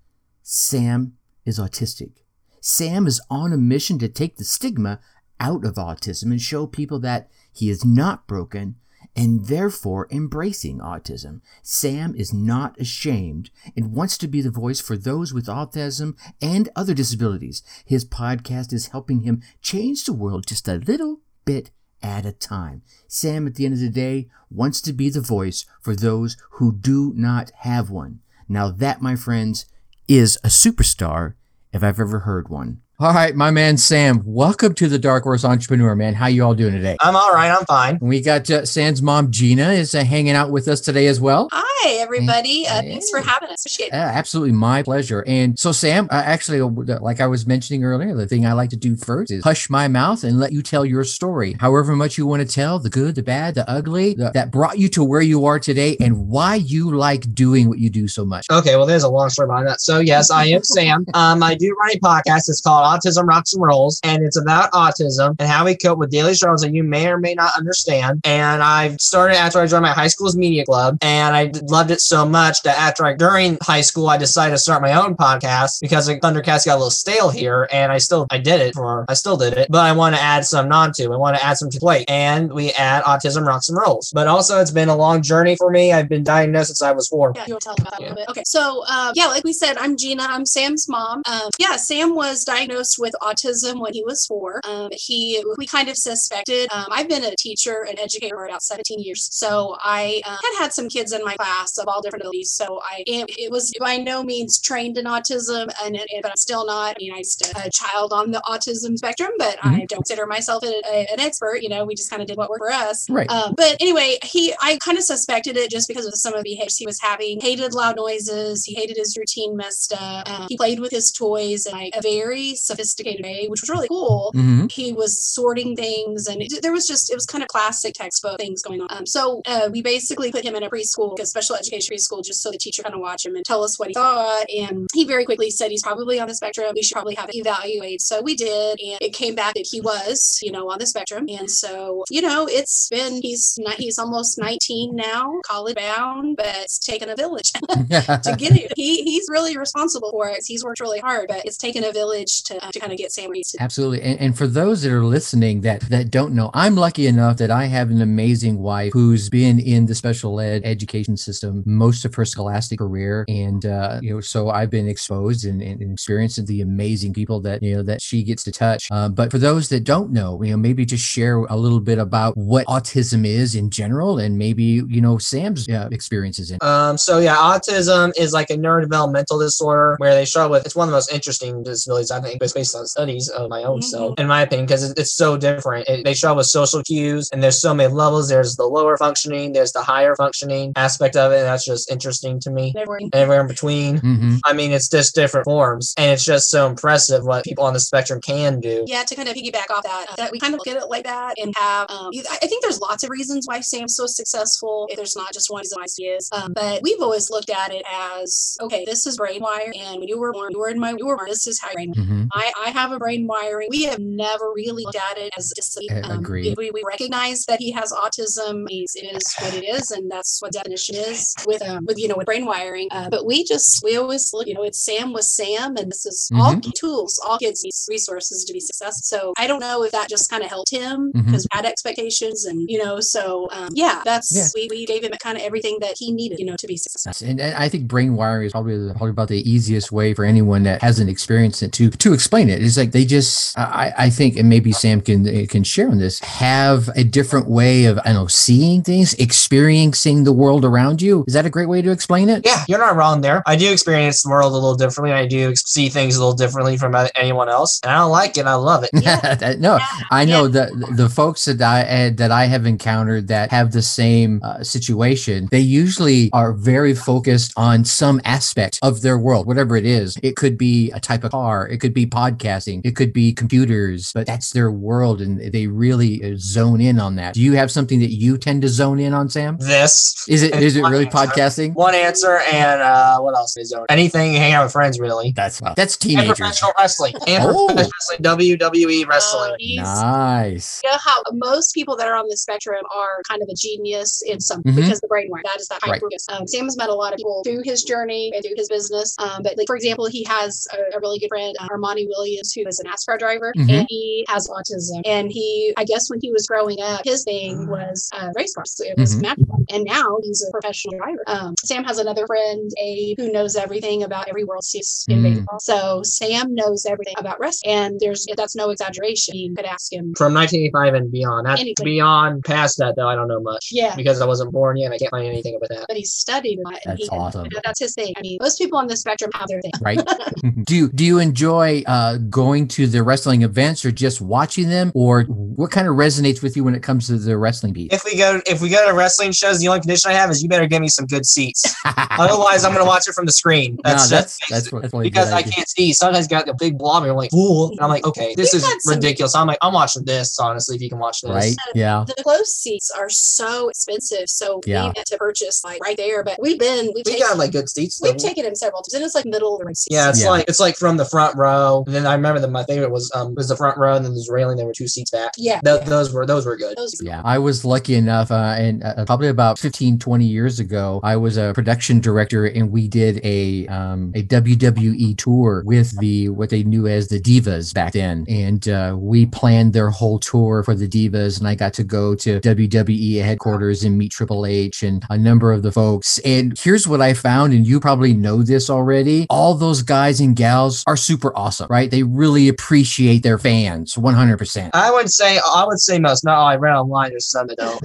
Sam 0.50 1.18
is 1.46 1.59
autistic. 1.59 2.24
Sam 2.62 3.06
is 3.06 3.19
on 3.30 3.52
a 3.52 3.58
mission 3.58 4.00
to 4.00 4.08
take 4.08 4.38
the 4.38 4.46
stigma 4.46 5.02
out 5.41 5.66
of 5.66 5.75
autism 5.75 6.31
and 6.31 6.40
show 6.40 6.66
people 6.66 7.00
that 7.00 7.30
he 7.52 7.69
is 7.69 7.84
not 7.84 8.28
broken 8.28 8.78
and 9.13 9.47
therefore 9.47 10.08
embracing 10.09 10.80
autism. 10.80 11.41
Sam 11.63 12.16
is 12.16 12.34
not 12.34 12.80
ashamed 12.80 13.50
and 13.75 13.91
wants 13.91 14.18
to 14.19 14.28
be 14.30 14.40
the 14.40 14.50
voice 14.50 14.80
for 14.80 14.96
those 14.96 15.34
with 15.34 15.47
autism 15.47 16.16
and 16.41 16.69
other 16.78 16.94
disabilities. 16.94 17.62
His 17.85 18.06
podcast 18.06 18.72
is 18.72 18.88
helping 18.88 19.24
him 19.24 19.44
change 19.62 20.06
the 20.06 20.14
world 20.14 20.47
just 20.47 20.69
a 20.69 20.75
little 20.75 21.19
bit 21.44 21.72
at 22.02 22.25
a 22.25 22.31
time. 22.31 22.84
Sam, 23.09 23.47
at 23.47 23.56
the 23.56 23.66
end 23.66 23.74
of 23.74 23.81
the 23.81 23.90
day, 23.90 24.29
wants 24.50 24.79
to 24.84 24.94
be 24.94 25.09
the 25.09 25.19
voice 25.19 25.66
for 25.81 25.94
those 25.94 26.38
who 26.52 26.72
do 26.72 27.12
not 27.18 27.52
have 27.64 27.90
one. 27.90 28.22
Now, 28.47 28.69
that, 28.69 29.02
my 29.02 29.18
friends, 29.18 29.66
is 30.07 30.38
a 30.44 30.47
superstar 30.47 31.34
if 31.73 31.84
I've 31.84 32.00
ever 32.00 32.19
heard 32.19 32.50
one. 32.50 32.81
All 33.00 33.13
right, 33.13 33.35
my 33.35 33.52
man 33.52 33.78
Sam, 33.78 34.24
welcome 34.25 34.74
to 34.74 34.88
the 34.88 34.97
Dark 34.97 35.22
Horse 35.24 35.46
Entrepreneur, 35.46 35.94
man. 35.94 36.16
How 36.16 36.25
you 36.25 36.44
all 36.44 36.56
doing 36.56 36.74
today? 36.74 36.97
I'm 37.00 37.16
all 37.16 37.31
right. 37.31 37.52
I'm 37.52 37.63
fine. 37.66 38.00
We 38.02 38.22
got 38.22 38.50
uh, 38.50 38.66
Sam's 38.66 39.03
mom, 39.03 39.30
Gina, 39.30 39.69
is 39.69 39.94
uh, 39.94 40.03
hanging 40.03 40.34
out 40.34 40.50
with 40.50 40.68
us 40.68 40.81
today 40.81 41.06
as 41.06 41.22
well. 41.22 41.47
Hi, 41.52 41.91
everybody. 42.00 42.66
Uh, 42.66 42.81
Thanks 42.81 43.12
for 43.12 43.19
having 43.22 43.50
us. 43.50 43.63
Appreciate 43.63 43.90
it. 43.90 43.94
Yeah, 43.94 44.12
absolutely, 44.16 44.53
my 44.53 44.81
pleasure. 44.81 45.24
And 45.28 45.59
so, 45.59 45.72
Sam, 45.72 46.08
uh, 46.09 46.24
actually, 46.25 46.59
uh, 46.59 47.00
like 47.00 47.22
I 47.22 47.28
was 47.28 47.46
mentioning 47.46 47.84
earlier, 47.84 48.16
the 48.16 48.25
thing 48.25 48.47
I 48.47 48.53
like 48.53 48.72
to 48.72 48.75
do 48.75 48.96
first 48.96 49.31
is 49.31 49.44
hush 49.44 49.69
my 49.69 49.88
mouth 49.88 50.24
and 50.24 50.40
let 50.40 50.52
you 50.52 50.64
tell 50.64 50.84
your 50.84 51.03
story, 51.03 51.56
however 51.59 51.96
much 51.96 52.18
you 52.18 52.25
want 52.25 52.41
to 52.41 52.52
tell 52.52 52.79
the 52.79 52.90
good, 52.90 53.14
the 53.14 53.22
bad, 53.22 53.53
the 53.53 53.69
ugly, 53.69 54.16
the, 54.16 54.31
that 54.31 54.50
brought 54.50 54.79
you 54.79 54.90
to 54.90 55.03
where 55.03 55.22
you 55.22 55.46
are 55.46 55.59
today, 55.59 55.97
and 56.00 56.28
why 56.28 56.56
you 56.56 56.90
like 56.96 57.31
doing 57.35 57.69
what 57.69 57.78
you 57.78 57.91
do 57.91 58.08
so 58.08 58.25
much. 58.25 58.47
Okay, 58.52 58.75
well, 58.75 58.88
there's 58.88 59.03
a 59.03 59.09
long 59.09 59.29
story 59.29 59.50
behind 59.50 59.68
that. 59.68 59.81
So, 59.81 60.00
yes, 60.00 60.31
I 60.31 60.46
am 60.46 60.64
Sam. 60.64 61.06
Um, 61.18 61.41
I 61.41 61.56
do 61.56 61.75
run 61.79 61.90
a 61.96 62.00
podcast. 62.00 62.47
It's 62.47 62.62
called 62.62 62.87
Autism 62.88 63.28
Rocks 63.28 63.53
and 63.53 63.64
Rolls, 63.64 64.00
and 64.03 64.24
it's 64.24 64.38
about 64.38 64.72
autism 64.72 65.36
and 65.40 65.50
how 65.50 65.66
we 65.66 65.75
cope 65.75 66.00
with 66.00 66.12
daily 66.12 66.34
struggles 66.34 66.62
that 66.62 66.74
you 66.74 66.84
may 66.84 67.08
or 67.08 67.18
may 67.18 67.34
not 67.34 67.52
understand. 67.58 68.22
And 68.24 68.64
I 68.64 68.96
started 68.98 69.36
after 69.36 69.59
I 69.59 69.68
joined 69.68 69.84
my 69.84 69.92
high 69.92 70.08
school's 70.08 70.38
media 70.38 70.66
club, 70.66 70.97
and 71.02 71.36
I 71.36 71.52
loved 71.64 71.92
it 71.92 72.02
so 72.02 72.26
much 72.26 72.62
that 72.64 72.78
after 72.78 73.06
I 73.06 73.14
during 73.14 73.58
high 73.62 73.81
school, 73.81 74.09
I 74.09 74.18
decided 74.18 74.52
to 74.52 74.58
start 74.58 74.81
my 74.81 74.94
own 74.94 75.16
podcast 75.16 75.81
because 75.81 76.08
the 76.08 76.20
Thundercast 76.20 76.66
got 76.66 76.76
a 76.76 76.78
little 76.78 76.90
stale 76.90 77.30
here, 77.30 77.68
and 77.72 77.92
I 77.92 77.97
still 77.97 78.28
I 78.31 78.38
did 78.38 78.62
it 78.62 78.74
for 78.74 79.06
I 79.09 79.14
still 79.14 79.38
did 79.38 79.53
it, 79.53 79.68
but 79.70 79.86
I 79.86 79.92
want 79.92 80.16
to 80.16 80.22
add 80.22 80.46
some 80.46 80.70
non 80.70 80.94
to. 80.94 81.12
I 81.12 81.18
want 81.18 81.38
to 81.38 81.44
add 81.44 81.58
some 81.58 81.70
to 81.70 81.80
plate, 81.80 82.09
and 82.09 82.52
we 82.52 82.72
add 82.74 83.03
Autism 83.03 83.46
Rocks 83.46 83.70
and 83.70 83.78
Rolls. 83.78 84.11
But 84.14 84.28
also, 84.28 84.59
it's 84.59 84.72
been 84.72 84.90
a 84.90 84.96
long 84.96 85.22
journey 85.22 85.56
for 85.56 85.72
me. 85.72 85.91
I've 85.94 86.09
been 86.09 86.23
diagnosed 86.23 86.67
since 86.67 86.82
I 86.82 86.91
was 86.91 87.08
four. 87.08 87.34
Yeah, 87.35 87.46
you 87.47 87.53
want 87.53 87.64
tell 87.64 87.76
about 87.79 88.00
that 88.00 88.11
a 88.11 88.16
bit? 88.16 88.29
Okay. 88.29 88.44
So, 88.46 88.85
um, 88.88 89.14
yeah, 89.16 89.28
like 89.28 89.44
we 89.44 89.53
said, 89.53 89.78
I'm 89.78 89.97
Gina. 89.97 90.23
I'm 90.23 90.46
Sam's 90.46 90.88
mom. 90.88 91.22
Um, 91.29 91.50
yeah, 91.59 91.76
Sam 91.76 92.16
was 92.16 92.44
diagnosed 92.44 92.77
with 93.00 93.14
autism 93.22 93.79
when 93.79 93.94
he 93.94 94.03
was 94.03 94.26
four. 94.26 94.62
Um, 94.64 94.90
he, 94.91 95.44
we 95.58 95.66
kind 95.66 95.90
of 95.90 95.97
suspected. 95.97 96.72
Um, 96.72 96.85
I've 96.91 97.09
been 97.09 97.24
a 97.24 97.35
teacher 97.35 97.85
and 97.88 98.00
educator 98.00 98.35
for 98.35 98.46
about 98.46 98.64
17 98.64 99.00
years, 99.00 99.29
so 99.32 99.78
I 99.84 100.22
uh, 100.26 100.29
had 100.32 100.64
had 100.64 100.74
some 100.74 100.90
kids 100.90 101.12
in 101.12 101.24
my 101.24 101.35
class 101.35 101.78
of 101.78 101.88
all 101.88 102.02
different 102.02 102.24
abilities. 102.24 102.52
So 102.52 102.79
I, 102.84 103.03
it, 103.08 103.26
it 103.38 103.52
was 103.52 103.74
by 103.79 103.97
no 103.97 104.24
means 104.24 104.59
trained 104.59 104.97
in 104.97 105.06
autism, 105.06 105.70
and, 105.84 105.96
and 105.96 106.08
but 106.22 106.32
I'm 106.32 106.38
still 106.38 106.66
not. 106.66 106.96
I 106.96 107.00
mean, 107.00 107.14
I'm 107.16 107.24
still 107.24 107.52
a 107.64 107.70
child 107.72 108.14
on 108.14 108.32
the 108.32 108.41
autism 108.47 108.97
spectrum, 108.97 109.32
but 109.38 109.58
I 109.64 109.85
don't 109.90 109.97
consider 109.97 110.26
myself 110.26 110.64
a, 110.64 110.82
a- 110.85 111.08
an 111.12 111.20
expert. 111.20 111.62
You 111.62 111.70
know, 111.70 111.85
we 111.85 111.96
just 111.96 112.09
kind 112.09 112.22
of 112.22 112.28
did 112.28 112.38
what 112.38 112.50
worked 112.50 112.62
for 112.62 112.72
us. 112.72 113.09
Right. 113.09 113.30
Um, 113.30 113.53
but 113.56 113.78
anyway, 113.80 114.18
he 114.23 114.53
I 114.62 114.78
kind 114.78 114.97
of 114.97 115.03
suspected 115.03 115.58
it 115.58 115.70
just 115.72 115.88
because 115.88 116.06
of 116.06 116.16
some 116.16 116.34
of 116.34 116.40
the 116.40 116.44
behaviors 116.44 116.78
he 116.78 116.85
was 116.85 117.00
having. 117.02 117.40
Hated 117.41 117.73
loud 117.73 117.96
noises. 117.96 118.66
He 118.66 118.76
hated 118.76 118.97
his 118.97 119.16
routine 119.18 119.56
messed 119.56 119.94
up. 119.94 120.30
Um, 120.30 120.47
he 120.50 120.58
played 120.58 120.80
with 120.80 120.91
his 120.91 121.12
toys 121.12 121.66
in 121.66 121.73
like 121.73 121.94
a 121.96 122.02
very 122.02 122.56
sophisticated 122.67 123.25
way, 123.25 123.47
which 123.47 123.61
was 123.61 123.69
really 123.69 123.87
cool. 123.87 124.31
hmm 124.34 124.66
He 124.69 124.93
was 124.93 125.23
sorting 125.23 125.75
things, 125.75 126.28
and 126.28 126.41
it, 126.41 126.61
there 126.61 126.72
was 126.72 126.87
just 126.87 127.09
it 127.11 127.16
was 127.16 127.25
kind 127.25 127.43
of 127.43 127.47
classic 127.47 127.93
textbook 127.96 128.37
things 128.40 128.61
going 128.61 128.81
on. 128.81 128.87
Um, 128.90 129.05
so 129.05 129.41
uh, 129.46 129.69
we 129.72 129.81
basically 129.81 130.31
put 130.31 130.43
him 130.43 130.55
in 130.55 130.64
a 130.64 130.69
preschool, 130.69 131.19
a 131.19 131.25
special 131.25 131.55
education 131.55 131.96
preschool, 131.96 132.23
just 132.23 132.41
so 132.41 132.52
the 132.52 132.58
teacher 132.58 132.84
kind 132.84 132.96
of 132.96 133.02
watch 133.02 133.25
him 133.25 133.35
and 133.35 133.46
tell 133.46 133.64
us 133.64 133.78
what 133.79 133.87
he 133.90 133.93
thought. 133.93 134.46
And 134.49 134.87
he 134.93 135.05
very 135.05 135.25
quickly 135.25 135.49
said 135.49 135.72
he's 135.72 135.84
probably 135.84 136.19
on 136.19 136.28
the 136.28 136.35
spectrum. 136.35 136.72
We 136.75 136.84
should 136.84 136.96
probably 136.96 137.16
have 137.16 137.29
it 137.29 137.35
evaluated. 137.35 138.02
So 138.02 138.22
we 138.22 138.35
did, 138.35 138.79
and 138.79 138.97
it 139.02 139.13
came 139.13 139.35
back 139.35 139.55
that 139.55 139.67
he 139.70 139.81
was, 139.81 140.40
you 140.41 140.52
know, 140.52 140.70
on 140.70 140.79
the 140.79 140.87
spectrum. 140.87 141.25
And 141.29 141.49
so 141.49 142.03
you 142.09 142.22
know, 142.22 142.47
it's 142.49 142.87
been 142.90 143.22
he's 143.22 143.58
not 143.59 143.75
he's 143.75 143.97
almost 143.99 144.37
19 144.37 144.96
now, 144.96 145.40
college 145.46 145.75
bound, 145.75 146.37
but 146.37 146.47
it's 146.58 146.78
taken 146.79 147.09
a 147.09 147.16
village 147.16 147.52
to 147.70 148.35
get 148.37 148.55
it. 148.55 148.73
He 148.75 149.03
he's 149.03 149.28
really 149.29 149.58
responsible 149.58 150.11
for 150.11 150.29
it. 150.29 150.43
He's 150.46 150.63
worked 150.63 150.79
really 150.79 150.99
hard, 150.99 151.28
but 151.28 151.46
it's 151.46 151.58
taken 151.58 151.84
a 151.84 151.91
village 151.91 152.43
to, 152.43 152.57
uh, 152.62 152.72
to 152.72 152.80
kind 152.80 152.92
of 152.92 152.98
get 152.98 153.12
Sam 153.12 153.26
where 153.26 153.36
he 153.36 153.40
needs 153.40 153.52
to 153.52 153.62
Absolutely. 153.62 154.02
And, 154.02 154.20
and 154.20 154.38
for 154.38 154.48
those 154.48 154.82
that 154.84 154.92
are 154.92 155.04
listening 155.04 155.62
that 155.62 155.82
that 155.90 156.12
don't 156.12 156.34
know, 156.34 156.50
I'm 156.54 156.76
lucky 156.76 157.08
enough 157.08 157.38
that 157.38 157.52
I 157.52 157.66
have 157.66 157.90
an 157.90 158.02
amazing 158.02 158.59
wife 158.59 158.94
who's 158.94 159.30
been 159.30 159.59
in 159.59 159.86
the 159.86 159.96
special 159.96 160.40
ed 160.40 160.62
education 160.66 161.18
system 161.18 161.64
most 161.66 162.06
of 162.06 162.16
her 162.16 162.26
scholastic 162.26 162.80
career. 162.80 163.26
And 163.28 163.66
uh, 163.66 164.00
you 164.02 164.14
know, 164.14 164.22
so 164.22 164.50
I've 164.50 164.70
been 164.70 164.88
exposed 164.88 165.46
and, 165.46 165.62
and 165.62 165.82
experienced 165.82 166.46
the 166.46 166.62
amazing 166.62 167.14
people 167.14 167.40
that 167.42 167.62
you 167.62 167.76
know 167.76 167.84
that 167.84 168.02
she 168.02 168.24
gets 168.24 168.44
to 168.46 168.52
touch. 168.52 168.88
Uh, 168.92 169.09
but 169.09 169.32
for 169.32 169.38
those 169.38 169.70
that 169.70 169.84
don't 169.84 170.12
know, 170.12 170.42
you 170.44 170.52
know, 170.52 170.58
maybe 170.58 170.86
just 170.86 171.04
share 171.04 171.38
a 171.38 171.56
little 171.56 171.80
bit 171.80 171.98
about 171.98 172.36
what 172.38 172.66
autism 172.68 173.26
is 173.26 173.56
in 173.56 173.70
general 173.70 174.20
and 174.20 174.38
maybe 174.38 174.64
you 174.64 175.02
know 175.02 175.18
Sam's 175.18 175.68
uh, 175.70 175.90
experiences 175.92 176.52
in. 176.52 176.56
it. 176.56 176.64
Um, 176.64 176.98
so 176.98 177.20
yeah, 177.20 177.36
autism 177.36 178.12
is 178.18 178.34
like 178.34 178.50
a 178.50 178.56
neurodevelopmental 178.58 179.40
disorder 179.40 179.96
where 179.98 180.14
they 180.14 180.26
struggle 180.26 180.52
with. 180.52 180.66
It's 180.66 180.76
one 180.76 180.88
of 180.88 180.92
the 180.92 180.98
most 180.98 181.12
interesting 181.12 181.64
disabilities 181.64 182.12
I 182.12 182.22
think, 182.22 182.40
but 182.40 182.46
it's 182.47 182.53
based 182.53 182.76
on 182.76 182.85
studies 182.88 183.29
of 183.29 183.49
my 183.49 183.64
own. 183.64 183.82
So, 183.82 184.14
in 184.17 184.28
my 184.28 184.41
opinion, 184.41 184.66
because 184.66 184.90
it's 184.91 185.11
so 185.14 185.38
different, 185.38 185.88
it, 185.88 186.03
they 186.05 186.14
struggle 186.14 186.38
with 186.38 186.47
social 186.47 186.82
cues, 186.84 187.29
and 187.32 187.44
there's 187.44 187.59
so 187.59 187.73
many 187.73 187.91
levels. 187.94 188.29
There's 188.29 188.55
the 188.55 188.66
lower 188.66 188.97
functioning, 188.97 189.53
there's 189.53 189.72
the 189.73 189.82
higher 189.84 190.16
functioning 190.16 190.73
aspect 190.76 191.16
of 191.16 191.32
it. 191.32 191.38
And 191.38 191.46
that's 191.47 191.66
just 191.66 191.91
interesting 191.91 192.40
to 192.41 192.49
me. 192.52 192.73
everywhere. 192.76 192.99
And 192.99 193.16
everywhere 193.16 193.41
in 193.41 193.47
between. 193.47 193.99
Mhm. 193.99 194.40
I 194.46 194.53
mean, 194.53 194.72
it's 194.72 194.88
just 194.88 195.14
different 195.16 195.46
forms, 195.46 195.94
and 195.97 196.11
it's 196.11 196.23
just 196.23 196.49
so 196.49 196.67
impressive 196.67 197.23
what 197.26 197.44
people 197.44 197.64
on 197.66 197.73
the 197.73 197.79
spectrum 197.79 198.22
can 198.22 198.59
do. 198.59 198.84
Yeah, 198.88 199.03
to 199.03 199.16
kind 199.16 199.28
of 199.29 199.35
piggyback 199.35 199.70
off 199.70 199.84
that, 199.84 200.08
uh, 200.09 200.16
that 200.16 200.32
we 200.32 200.40
kind 200.40 200.53
of 200.53 200.59
look 200.59 200.67
at 200.67 200.82
it 200.82 200.90
like 200.90 201.03
that 201.05 201.35
and 201.41 201.53
have. 201.58 201.90
Um, 201.90 202.11
I 202.29 202.38
I 202.44 202.47
think 202.47 202.64
there's 202.64 202.79
lots 202.79 203.03
of 203.03 203.09
reasons 203.09 203.46
why 203.47 203.59
Sam's 203.61 203.96
so 203.96 204.05
successful. 204.08 204.88
There's 204.96 205.16
not 205.16 205.34
just 205.34 205.49
one 205.49 205.59
reason 205.61 205.78
why 205.79 205.85
he 205.96 206.05
is, 206.05 206.29
um, 206.32 206.53
but 206.53 206.82
we've 206.84 207.02
always 207.02 207.29
looked 207.29 207.49
at 207.49 207.72
it 207.73 207.84
as 207.91 208.58
okay, 208.61 208.85
this 208.85 209.05
is 209.05 209.17
brain 209.17 209.41
wire, 209.41 209.73
and 209.76 209.99
when 209.99 210.08
you 210.08 210.17
were 210.20 210.32
born, 210.34 210.52
you 210.53 210.59
were 210.59 210.70
in 210.70 210.79
my, 210.79 210.94
you 210.97 211.05
were 211.08 211.16
born, 211.17 211.29
this 211.29 211.47
is 211.47 211.59
how 211.59 211.67
your 211.70 211.76
brain. 211.76 211.94
Mhm. 211.94 212.28
I, 212.37 212.51
I 212.67 212.69
have 212.72 212.91
a 212.91 212.99
brain 212.99 213.28
wiring. 213.28 213.67
We 213.72 213.84
have 213.84 213.99
never 213.99 214.45
really 214.55 214.84
looked 214.84 214.95
at 214.97 215.17
it 215.17 215.31
as 215.37 215.51
a 215.51 215.55
disability. 215.55 216.09
Agreed. 216.09 216.55
We, 216.57 216.72
we 216.72 216.84
recognize 216.85 217.43
that 217.45 217.59
he 217.59 217.72
has 217.72 217.91
autism. 217.91 218.66
He's, 218.69 218.93
it 218.95 219.05
is 219.16 219.35
what 219.39 219.53
it 219.55 219.63
is, 219.63 219.91
and 219.91 220.09
that's 220.09 220.41
what 220.41 220.51
definition 220.53 220.95
is 220.95 221.34
with 221.45 221.61
um, 221.63 221.85
with 221.85 221.97
you 221.97 222.07
know 222.07 222.16
with 222.17 222.25
brain 222.25 222.45
wiring. 222.45 222.87
Uh, 222.91 223.09
but 223.09 223.25
we 223.25 223.43
just 223.43 223.81
we 223.84 223.97
always 223.97 224.31
look, 224.34 224.47
you 224.47 224.53
know, 224.53 224.63
it's 224.63 224.79
Sam 224.84 225.13
was 225.13 225.31
Sam, 225.35 225.75
and 225.78 225.91
this 225.91 226.05
is 226.05 226.29
all 226.35 226.53
Mhm. 226.55 226.73
tools. 226.73 227.19
All 227.25 227.37
kids 227.37 227.63
need 227.63 227.72
resources 227.89 228.43
to 228.45 228.53
be 228.53 228.59
successful. 228.59 229.01
So 229.03 229.34
I 229.37 229.47
don't 229.47 229.59
know 229.59 229.84
if 229.84 229.91
that 229.91 230.09
just 230.09 230.29
kind 230.29 230.43
of 230.43 230.49
helped 230.49 230.72
him 230.72 231.11
because 231.13 231.43
we 231.51 231.55
had 231.57 231.66
expectations, 231.66 232.45
and 232.45 232.69
you 232.69 232.84
know, 232.84 232.99
so 232.99 233.47
um, 233.51 233.69
yeah, 233.73 234.01
that's 234.05 234.34
Yeah. 234.35 234.47
we, 234.55 234.67
we 234.69 234.85
gave 234.85 235.03
him 235.03 235.11
kind 235.22 235.37
of 235.37 235.43
everything 235.43 235.78
that 235.81 235.95
he 235.97 236.11
needed, 236.11 236.39
you 236.39 236.45
know, 236.45 236.55
to 236.57 236.67
be 236.67 236.78
successful. 236.78 237.28
And, 237.28 237.39
and 237.39 237.55
I 237.55 237.69
think 237.69 237.87
brain 237.87 238.16
wiring 238.16 238.45
is 238.47 238.51
probably 238.51 238.91
probably 238.93 239.09
about 239.09 239.28
the 239.29 239.49
easiest 239.49 239.91
way 239.91 240.13
for 240.13 240.25
anyone 240.25 240.63
that 240.63 240.81
hasn't 240.81 241.09
experienced 241.09 241.63
it 241.63 241.72
to 241.73 241.89
to 241.89 242.13
explain 242.19 242.49
it. 242.49 242.61
It's 242.64 242.78
like 242.78 242.91
they 242.91 243.05
just 243.05 243.58
I, 243.58 243.93
I 244.05 244.09
think 244.09 244.37
and 244.40 244.49
maybe 244.49 244.72
Sam 244.72 244.99
can 245.02 245.19
can 245.47 245.64
share 245.64 245.90
on 245.90 245.97
this 245.99 246.19
have 246.19 246.90
a 246.96 247.03
different 247.03 247.47
way 247.59 247.85
of 247.85 247.99
I 247.99 248.03
don't 248.11 248.16
know 248.16 248.28
seeing 248.28 248.84
things, 248.84 249.14
experiencing 249.16 250.23
the 250.23 250.34
world 250.34 250.64
around 250.66 251.02
you. 251.02 251.23
Is 251.28 251.34
that 251.34 251.46
a 251.46 251.49
great 251.49 251.69
way 251.69 251.81
to 251.81 251.91
explain 251.91 252.29
it? 252.29 252.46
Yeah, 252.46 252.64
you're 252.67 252.79
not 252.79 252.96
wrong 252.96 253.22
there. 253.22 253.41
I 253.46 253.55
do 253.55 253.72
experience 253.72 254.23
the 254.23 254.29
world 254.29 254.52
a 254.52 254.55
little 254.55 254.75
differently. 254.75 255.14
I 255.14 255.25
do 255.25 255.53
see 255.55 255.90
things 255.90 256.15
a 256.15 256.19
little 256.19 256.36
differently 256.36 256.75
from 256.77 256.96
anyone 257.15 257.50
else, 257.50 257.79
and 257.84 257.91
I 257.91 257.98
don't 258.00 258.12
like 258.12 258.38
it. 258.38 258.46
I 258.46 258.55
love 258.55 258.84
it. 258.84 258.89
Yeah. 259.08 259.36
That- 259.36 259.60
no, 259.60 259.77
Yeah, 259.77 259.88
I 260.12 260.25
know 260.25 260.43
yeah. 260.46 260.58
the 260.58 260.93
the 260.96 261.10
folks 261.10 261.46
that 261.46 261.62
I 261.62 261.81
eh, 261.84 262.10
that 262.22 262.31
I 262.31 262.46
have 262.46 262.65
encountered 262.65 263.27
that 263.29 263.51
have 263.51 263.72
the 263.72 263.81
same 263.81 264.41
uh, 264.43 264.63
situation. 264.63 265.48
They 265.51 265.60
usually 265.84 266.29
are 266.34 266.51
very 266.53 266.93
focused 266.96 267.53
on 267.55 267.86
some 267.86 268.20
aspect 268.25 268.79
of 268.81 269.01
their 269.01 269.17
world, 269.17 269.48
whatever 269.48 269.75
it 269.77 269.86
is. 269.86 270.17
It 270.24 270.36
could 270.36 270.58
be 270.58 270.91
a 270.91 271.00
type 271.00 271.24
of 271.24 271.31
car, 271.31 271.67
it 271.67 271.77
could 271.79 271.93
be 271.93 272.05
podcasting, 272.10 272.82
it 272.84 272.96
could 272.96 273.13
be 273.13 273.34
computers, 273.34 274.12
but 274.13 274.25
that's 274.27 274.51
their 274.51 274.72
world, 274.72 275.22
and 275.22 275.39
they 275.54 275.68
really 275.68 276.24
uh, 276.24 276.36
zone 276.38 276.82
in 276.82 277.00
on 277.00 277.15
that. 277.15 277.34
Do 277.34 277.42
you 277.42 277.54
have 277.54 277.72
something 277.72 278.00
that 278.00 278.12
you 278.12 278.38
tend 278.38 278.62
to 278.63 278.70
zone 278.70 279.00
in 279.00 279.13
on, 279.13 279.30
Sam? 279.30 279.58
This 279.58 280.25
Is 280.27 280.44
it 280.44 280.56
is 280.56 280.75
it 280.75 280.82
really 280.84 281.06
answer. 281.06 281.18
podcasting? 281.18 281.74
one 281.74 281.96
answer, 281.96 282.38
and 282.51 282.82
uh, 282.82 283.20
what 283.20 283.36
else 283.36 283.56
is 283.58 283.70
there? 283.72 283.86
Anything, 283.89 284.34
hang 284.34 284.54
out 284.54 284.63
with 284.65 284.72
friends, 284.74 285.00
really. 285.00 285.34
That's 285.36 285.60
that's 285.75 285.96
And 285.96 286.01
teenagers. 286.01 286.38
professional 286.38 286.72
wrestling. 286.77 287.13
And 287.27 287.44
Oh. 287.44 287.68
professional 287.68 287.92
wrestling, 288.00 288.20
WWE 288.22 289.08
wrestling. 289.08 289.80
Uh, 289.80 289.84
Nice. 290.18 290.82
you 290.84 290.92
know 290.92 290.98
how 291.04 291.22
most 291.34 291.74
people 291.74 291.96
that 291.98 292.08
are 292.08 292.15
on 292.15 292.27
the 292.30 292.38
spectrum 292.38 292.84
are 292.96 293.22
kind 293.27 293.42
of 293.42 293.50
a 293.50 293.54
genius 293.56 294.22
in 294.25 294.39
something 294.39 294.72
Mhm. 294.74 294.75
because 294.75 295.00
the 295.01 295.08
brain 295.08 295.30
work 295.30 295.42
that 295.44 295.60
is 295.60 295.68
that 295.68 295.80
high 295.84 295.92
Right. 295.92 296.01
focus. 296.01 296.25
Um, 296.30 296.48
Sam 296.48 296.65
has 296.65 296.77
met 296.77 296.89
a 296.89 296.94
lot 296.94 297.13
of 297.13 297.18
people 297.18 297.42
through 297.44 297.62
his 297.63 297.84
journey 297.84 298.32
and 298.34 298.44
through 298.44 298.56
his 298.58 298.68
business. 298.70 299.15
Um, 299.20 299.44
but 299.44 299.58
like 299.58 299.68
for 299.68 299.75
example, 299.75 300.06
he 300.08 300.24
has 300.25 300.68
a, 300.74 300.98
a 300.98 301.00
really 301.00 301.20
good 301.20 301.30
friend, 301.30 301.56
uh, 301.60 301.68
Armani 301.98 302.08
Williams, 302.08 302.53
who 302.53 302.63
is 302.67 302.79
an 302.79 302.88
NASCAR 302.91 303.20
driver, 303.20 303.53
Mhm. 303.58 303.70
and 303.72 303.86
he 303.89 304.25
has 304.29 304.48
autism. 304.48 305.01
And 305.05 305.32
he, 305.32 305.74
I 305.77 305.84
guess, 305.84 306.10
when 306.10 306.20
he 306.22 306.32
was 306.32 306.46
growing 306.48 306.82
up, 306.82 307.01
his 307.03 307.24
thing 307.24 307.67
was 307.67 308.10
uh, 308.13 308.29
race 308.36 308.53
cars. 308.53 308.74
So 308.75 308.84
it 308.86 308.98
was 308.98 309.15
Mhm. 309.15 309.22
magic. 309.22 309.46
And 309.70 309.84
now 309.84 310.17
he's 310.24 310.46
a 310.48 310.51
professional 310.51 310.98
driver. 310.98 311.24
Um, 311.27 311.55
Sam 311.63 311.84
has 311.84 311.98
another 311.98 312.25
friend, 312.27 312.72
Abe, 312.82 313.17
who 313.20 313.32
knows 313.32 313.55
everything 313.55 314.03
about 314.03 314.27
every 314.29 314.44
World 314.44 314.63
Series 314.63 315.05
in 315.10 315.20
Mm. 315.20 315.24
baseball. 315.36 315.60
So 315.60 316.01
Sam 316.03 316.53
knows 316.53 316.86
everything 316.86 317.15
about 317.17 317.39
wrestling, 317.39 317.74
and 317.74 318.00
there's 318.00 318.25
that's 318.36 318.55
no 318.55 318.70
exaggeration. 318.70 319.36
You 319.36 319.53
could 319.55 319.65
ask 319.65 319.91
him 319.91 320.13
From 320.17 320.34
1985 320.34 320.94
and 320.94 321.12
beyond. 321.12 321.48
That's 321.48 321.62
Anything. 321.62 321.86
beyond 321.86 322.44
past 322.46 322.77
that, 322.77 322.96
though, 322.96 323.08
I 323.08 323.15
don't 323.15 323.27
know 323.27 323.39
much. 323.41 323.70
Yeah. 323.72 323.96
Because 323.96 324.22
I 324.22 324.25
wasn't 324.25 324.51
born 324.51 324.77
yet, 324.77 324.86
and 324.88 324.94
I 324.94 324.98
can't 324.98 325.12
find 325.12 325.27
anything 325.27 325.55
about 325.55 325.70
that. 325.70 325.86
but 325.88 325.98
he's 325.98 326.13
studied 326.13 326.60
a 326.60 326.63
lot. 326.63 326.79
and 326.86 326.98
That's 326.98 327.10
he, 327.10 327.17
awesome. 327.17 327.48
That's 327.63 327.79
his 327.79 327.94
thing. 327.94 328.13
I 328.17 328.22
mean, 328.22 328.38
most 328.41 328.58
people 328.58 328.77
on 328.77 328.88
the 328.88 328.96
spectrum 328.98 329.32
have 329.34 329.48
their 329.48 329.62
thing. 329.62 329.72
right? 329.82 330.00
do 330.65 330.75
you 330.75 330.89
do 330.89 331.03
you 331.05 331.20
enjoy 331.20 331.84
uh, 331.88 332.17
going 332.29 332.67
to 332.67 332.86
the 332.86 333.01
wrestling 333.01 333.41
events 333.43 333.84
or 333.86 333.91
just 333.91 334.22
watching 334.22 334.69
them, 334.69 334.91
or 334.93 335.24
what 335.24 335.72
kind 335.72 335.88
of 335.88 335.95
resonates 335.95 336.43
with 336.43 336.55
you 336.55 336.63
when 336.63 336.75
it 336.75 336.84
comes 336.84 337.07
to 337.07 337.17
the 337.17 337.38
wrestling 337.38 337.74
beat? 337.74 337.91
If 337.93 338.03
we 338.05 338.17
go, 338.17 338.41
if 338.45 338.62
we 338.62 338.69
go 338.69 338.88
to 338.88 338.93
wrestling 338.93 339.32
shows, 339.32 339.60
the 339.60 339.67
only 339.70 339.79
condition 339.79 340.12
I 340.12 340.13
have 340.13 340.29
is 340.29 340.44
you 340.44 340.50
better 340.50 340.67
give 340.67 340.82
me 340.82 340.89
some 340.89 341.06
good 341.06 341.25
seats. 341.25 341.74
Otherwise, 341.86 342.65
I'm 342.65 342.74
gonna 342.74 342.86
watch 342.86 343.08
it 343.08 343.13
from 343.13 343.25
the 343.25 343.32
screen. 343.32 343.75
no, 343.86 343.91
That's 343.91 344.10
that's 344.10 344.38
just 344.38 344.50
that's, 344.50 344.72
what- 344.72 344.82
that's 344.84 344.94
because 345.01 345.32
I 345.32 345.41
can't 345.41 345.67
see. 345.70 345.94
Sometimes 345.94 346.25
you 346.25 346.29
got 346.29 346.46
the 346.46 346.53
big 346.60 346.77
blob, 346.77 347.03
and 347.03 347.08
you're 347.08 347.15
like, 347.15 347.34
"Ooh," 347.34 347.70
and 347.72 347.79
I'm 347.79 347.89
like, 347.89 348.06
"Okay, 348.06 348.36
this 348.36 348.53
We've 348.53 348.62
is 348.62 348.67
had 348.67 348.82
some- 348.82 348.94
ridiculous." 348.96 349.36
I'm 349.36 349.48
like, 349.48 349.58
"I'm 349.62 349.74
watching 349.74 350.06
this." 350.06 350.38
Honestly, 350.39 350.75
if 350.75 350.82
you 350.82 350.89
can 350.89 351.00
watch 351.00 351.22
this, 351.22 351.32
right? 351.32 351.56
Yeah. 351.74 352.03
The 352.08 352.22
close 352.24 352.53
seats 352.53 352.91
are 352.91 353.10
so 353.10 353.70
expensive, 353.70 354.27
so 354.29 354.62
Yeah. 354.65 354.84
we 354.89 354.94
had 354.98 355.06
to 355.08 355.17
purchase 355.17 355.63
like 355.63 355.82
right 355.84 355.98
there. 355.98 356.24
But 356.24 356.38
we've 356.41 356.60
been 356.60 356.88
we've 356.94 357.06
we 357.06 357.13
taken, 357.13 357.27
got 357.27 357.38
like 357.38 357.51
good 357.51 357.70
seats. 357.70 358.00
we've 358.01 358.13
though. 358.13 358.17
taken 358.27 358.46
him 358.46 358.56
several 358.56 358.82
times, 358.82 358.94
and 358.94 359.03
it's 359.03 359.15
like 359.15 359.25
middle 359.25 359.53
of 359.56 359.60
the 359.60 359.65
right 359.65 359.77
seats. 359.77 359.94
Yeah, 359.96 360.10
it's 360.10 360.22
Yeah. 360.24 360.29
like 360.32 360.46
it's 360.48 360.60
like 360.60 360.75
from 360.75 360.98
the 360.98 361.06
front 361.06 361.36
row. 361.38 361.76
And 361.86 361.96
then 361.96 362.05
I 362.05 362.13
remember 362.13 362.39
that 362.39 362.51
my 362.51 362.63
favorite 362.63 362.91
was 362.91 363.12
um 363.15 363.36
was 363.36 363.48
the 363.48 363.55
front 363.55 363.77
row, 363.77 363.96
and 363.96 364.05
then 364.05 364.13
there's 364.13 364.29
railing. 364.29 364.57
There 364.57 364.65
were 364.65 364.74
two 364.74 364.88
seats 364.88 365.12
back. 365.12 365.34
yeah. 365.38 365.60
Th- 365.62 365.84
those 365.86 366.13
were 366.13 366.25
those 366.25 366.46
were 366.46 366.57
good. 366.57 366.77
Those 366.77 367.00
Yeah, 367.01 367.22
I 367.24 367.38
was 367.38 367.65
lucky 367.65 367.96
enough, 367.96 368.31
uh, 368.31 368.55
and 368.57 368.84
uh, 368.84 369.05
probably 369.05 369.27
about 369.27 369.60
15, 369.60 370.00
20 370.00 370.25
years 370.25 370.60
ago, 370.60 371.00
I 371.03 371.17
was 371.17 371.38
a 371.38 371.51
production 371.53 372.00
director, 372.00 372.46
and 372.46 372.72
we 372.72 372.88
did 372.88 373.19
a 373.24 373.67
um, 373.67 374.12
a 374.15 374.24
WWE 374.24 375.17
tour 375.17 375.63
with 375.65 375.98
the 376.00 376.29
what 376.29 376.50
they 376.50 376.63
knew 376.63 376.88
as 376.88 377.07
the 377.07 377.19
Divas 377.19 377.74
back 377.74 377.93
then, 377.93 378.25
and 378.27 378.67
uh, 378.67 378.96
we 378.98 379.25
planned 379.25 379.74
their 379.74 379.89
whole 379.89 380.19
tour 380.19 380.63
for 380.63 380.75
the 380.75 380.88
Divas, 380.88 381.39
and 381.39 381.48
I 381.48 381.55
got 381.55 381.74
to 381.74 381.84
go 381.84 382.15
to 382.15 382.39
WWE 382.39 383.24
headquarters 383.24 383.84
and 383.84 383.98
meet 383.98 384.12
Triple 384.12 384.46
H 384.46 384.84
and 384.84 385.03
a 385.10 385.17
number 385.17 385.51
of 385.51 385.63
the 385.63 385.72
folks. 385.72 386.19
And 386.19 386.57
here's 386.57 386.88
what 386.88 387.01
I 387.01 387.13
found, 387.13 387.53
and 387.53 387.65
you 387.65 387.79
probably 387.79 388.13
know 388.13 388.43
this 388.43 388.69
already: 388.69 389.27
all 389.29 389.55
those 389.55 389.81
guys 389.81 390.19
and 390.19 390.36
gals 390.36 390.84
are 390.88 390.98
super 390.98 391.36
awesome, 391.36 391.67
right? 391.70 391.90
They 391.92 392.04
really 392.04 392.48
appreciate 392.48 393.24
their 393.24 393.38
fans, 393.38 393.98
one 393.98 394.14
hundred 394.14 394.38
percent. 394.38 394.72
I 394.76 394.92
would 394.92 395.10
say 395.10 395.40
I 395.40 395.66
would 395.66 395.80
say 395.80 396.00
most. 396.00 396.24
Not 396.24 396.38
all 396.38 396.48
I 396.48 396.56
read 396.56 396.76
online. 396.76 397.10
There's 397.10 397.28
some 397.30 397.48
that 397.48 397.58
don't. 397.58 397.82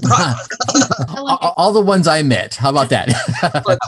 all, 1.08 1.54
all 1.56 1.72
the 1.72 1.80
ones 1.80 2.06
I 2.08 2.22
met. 2.22 2.54
How 2.54 2.70
about 2.70 2.88
that? 2.90 3.08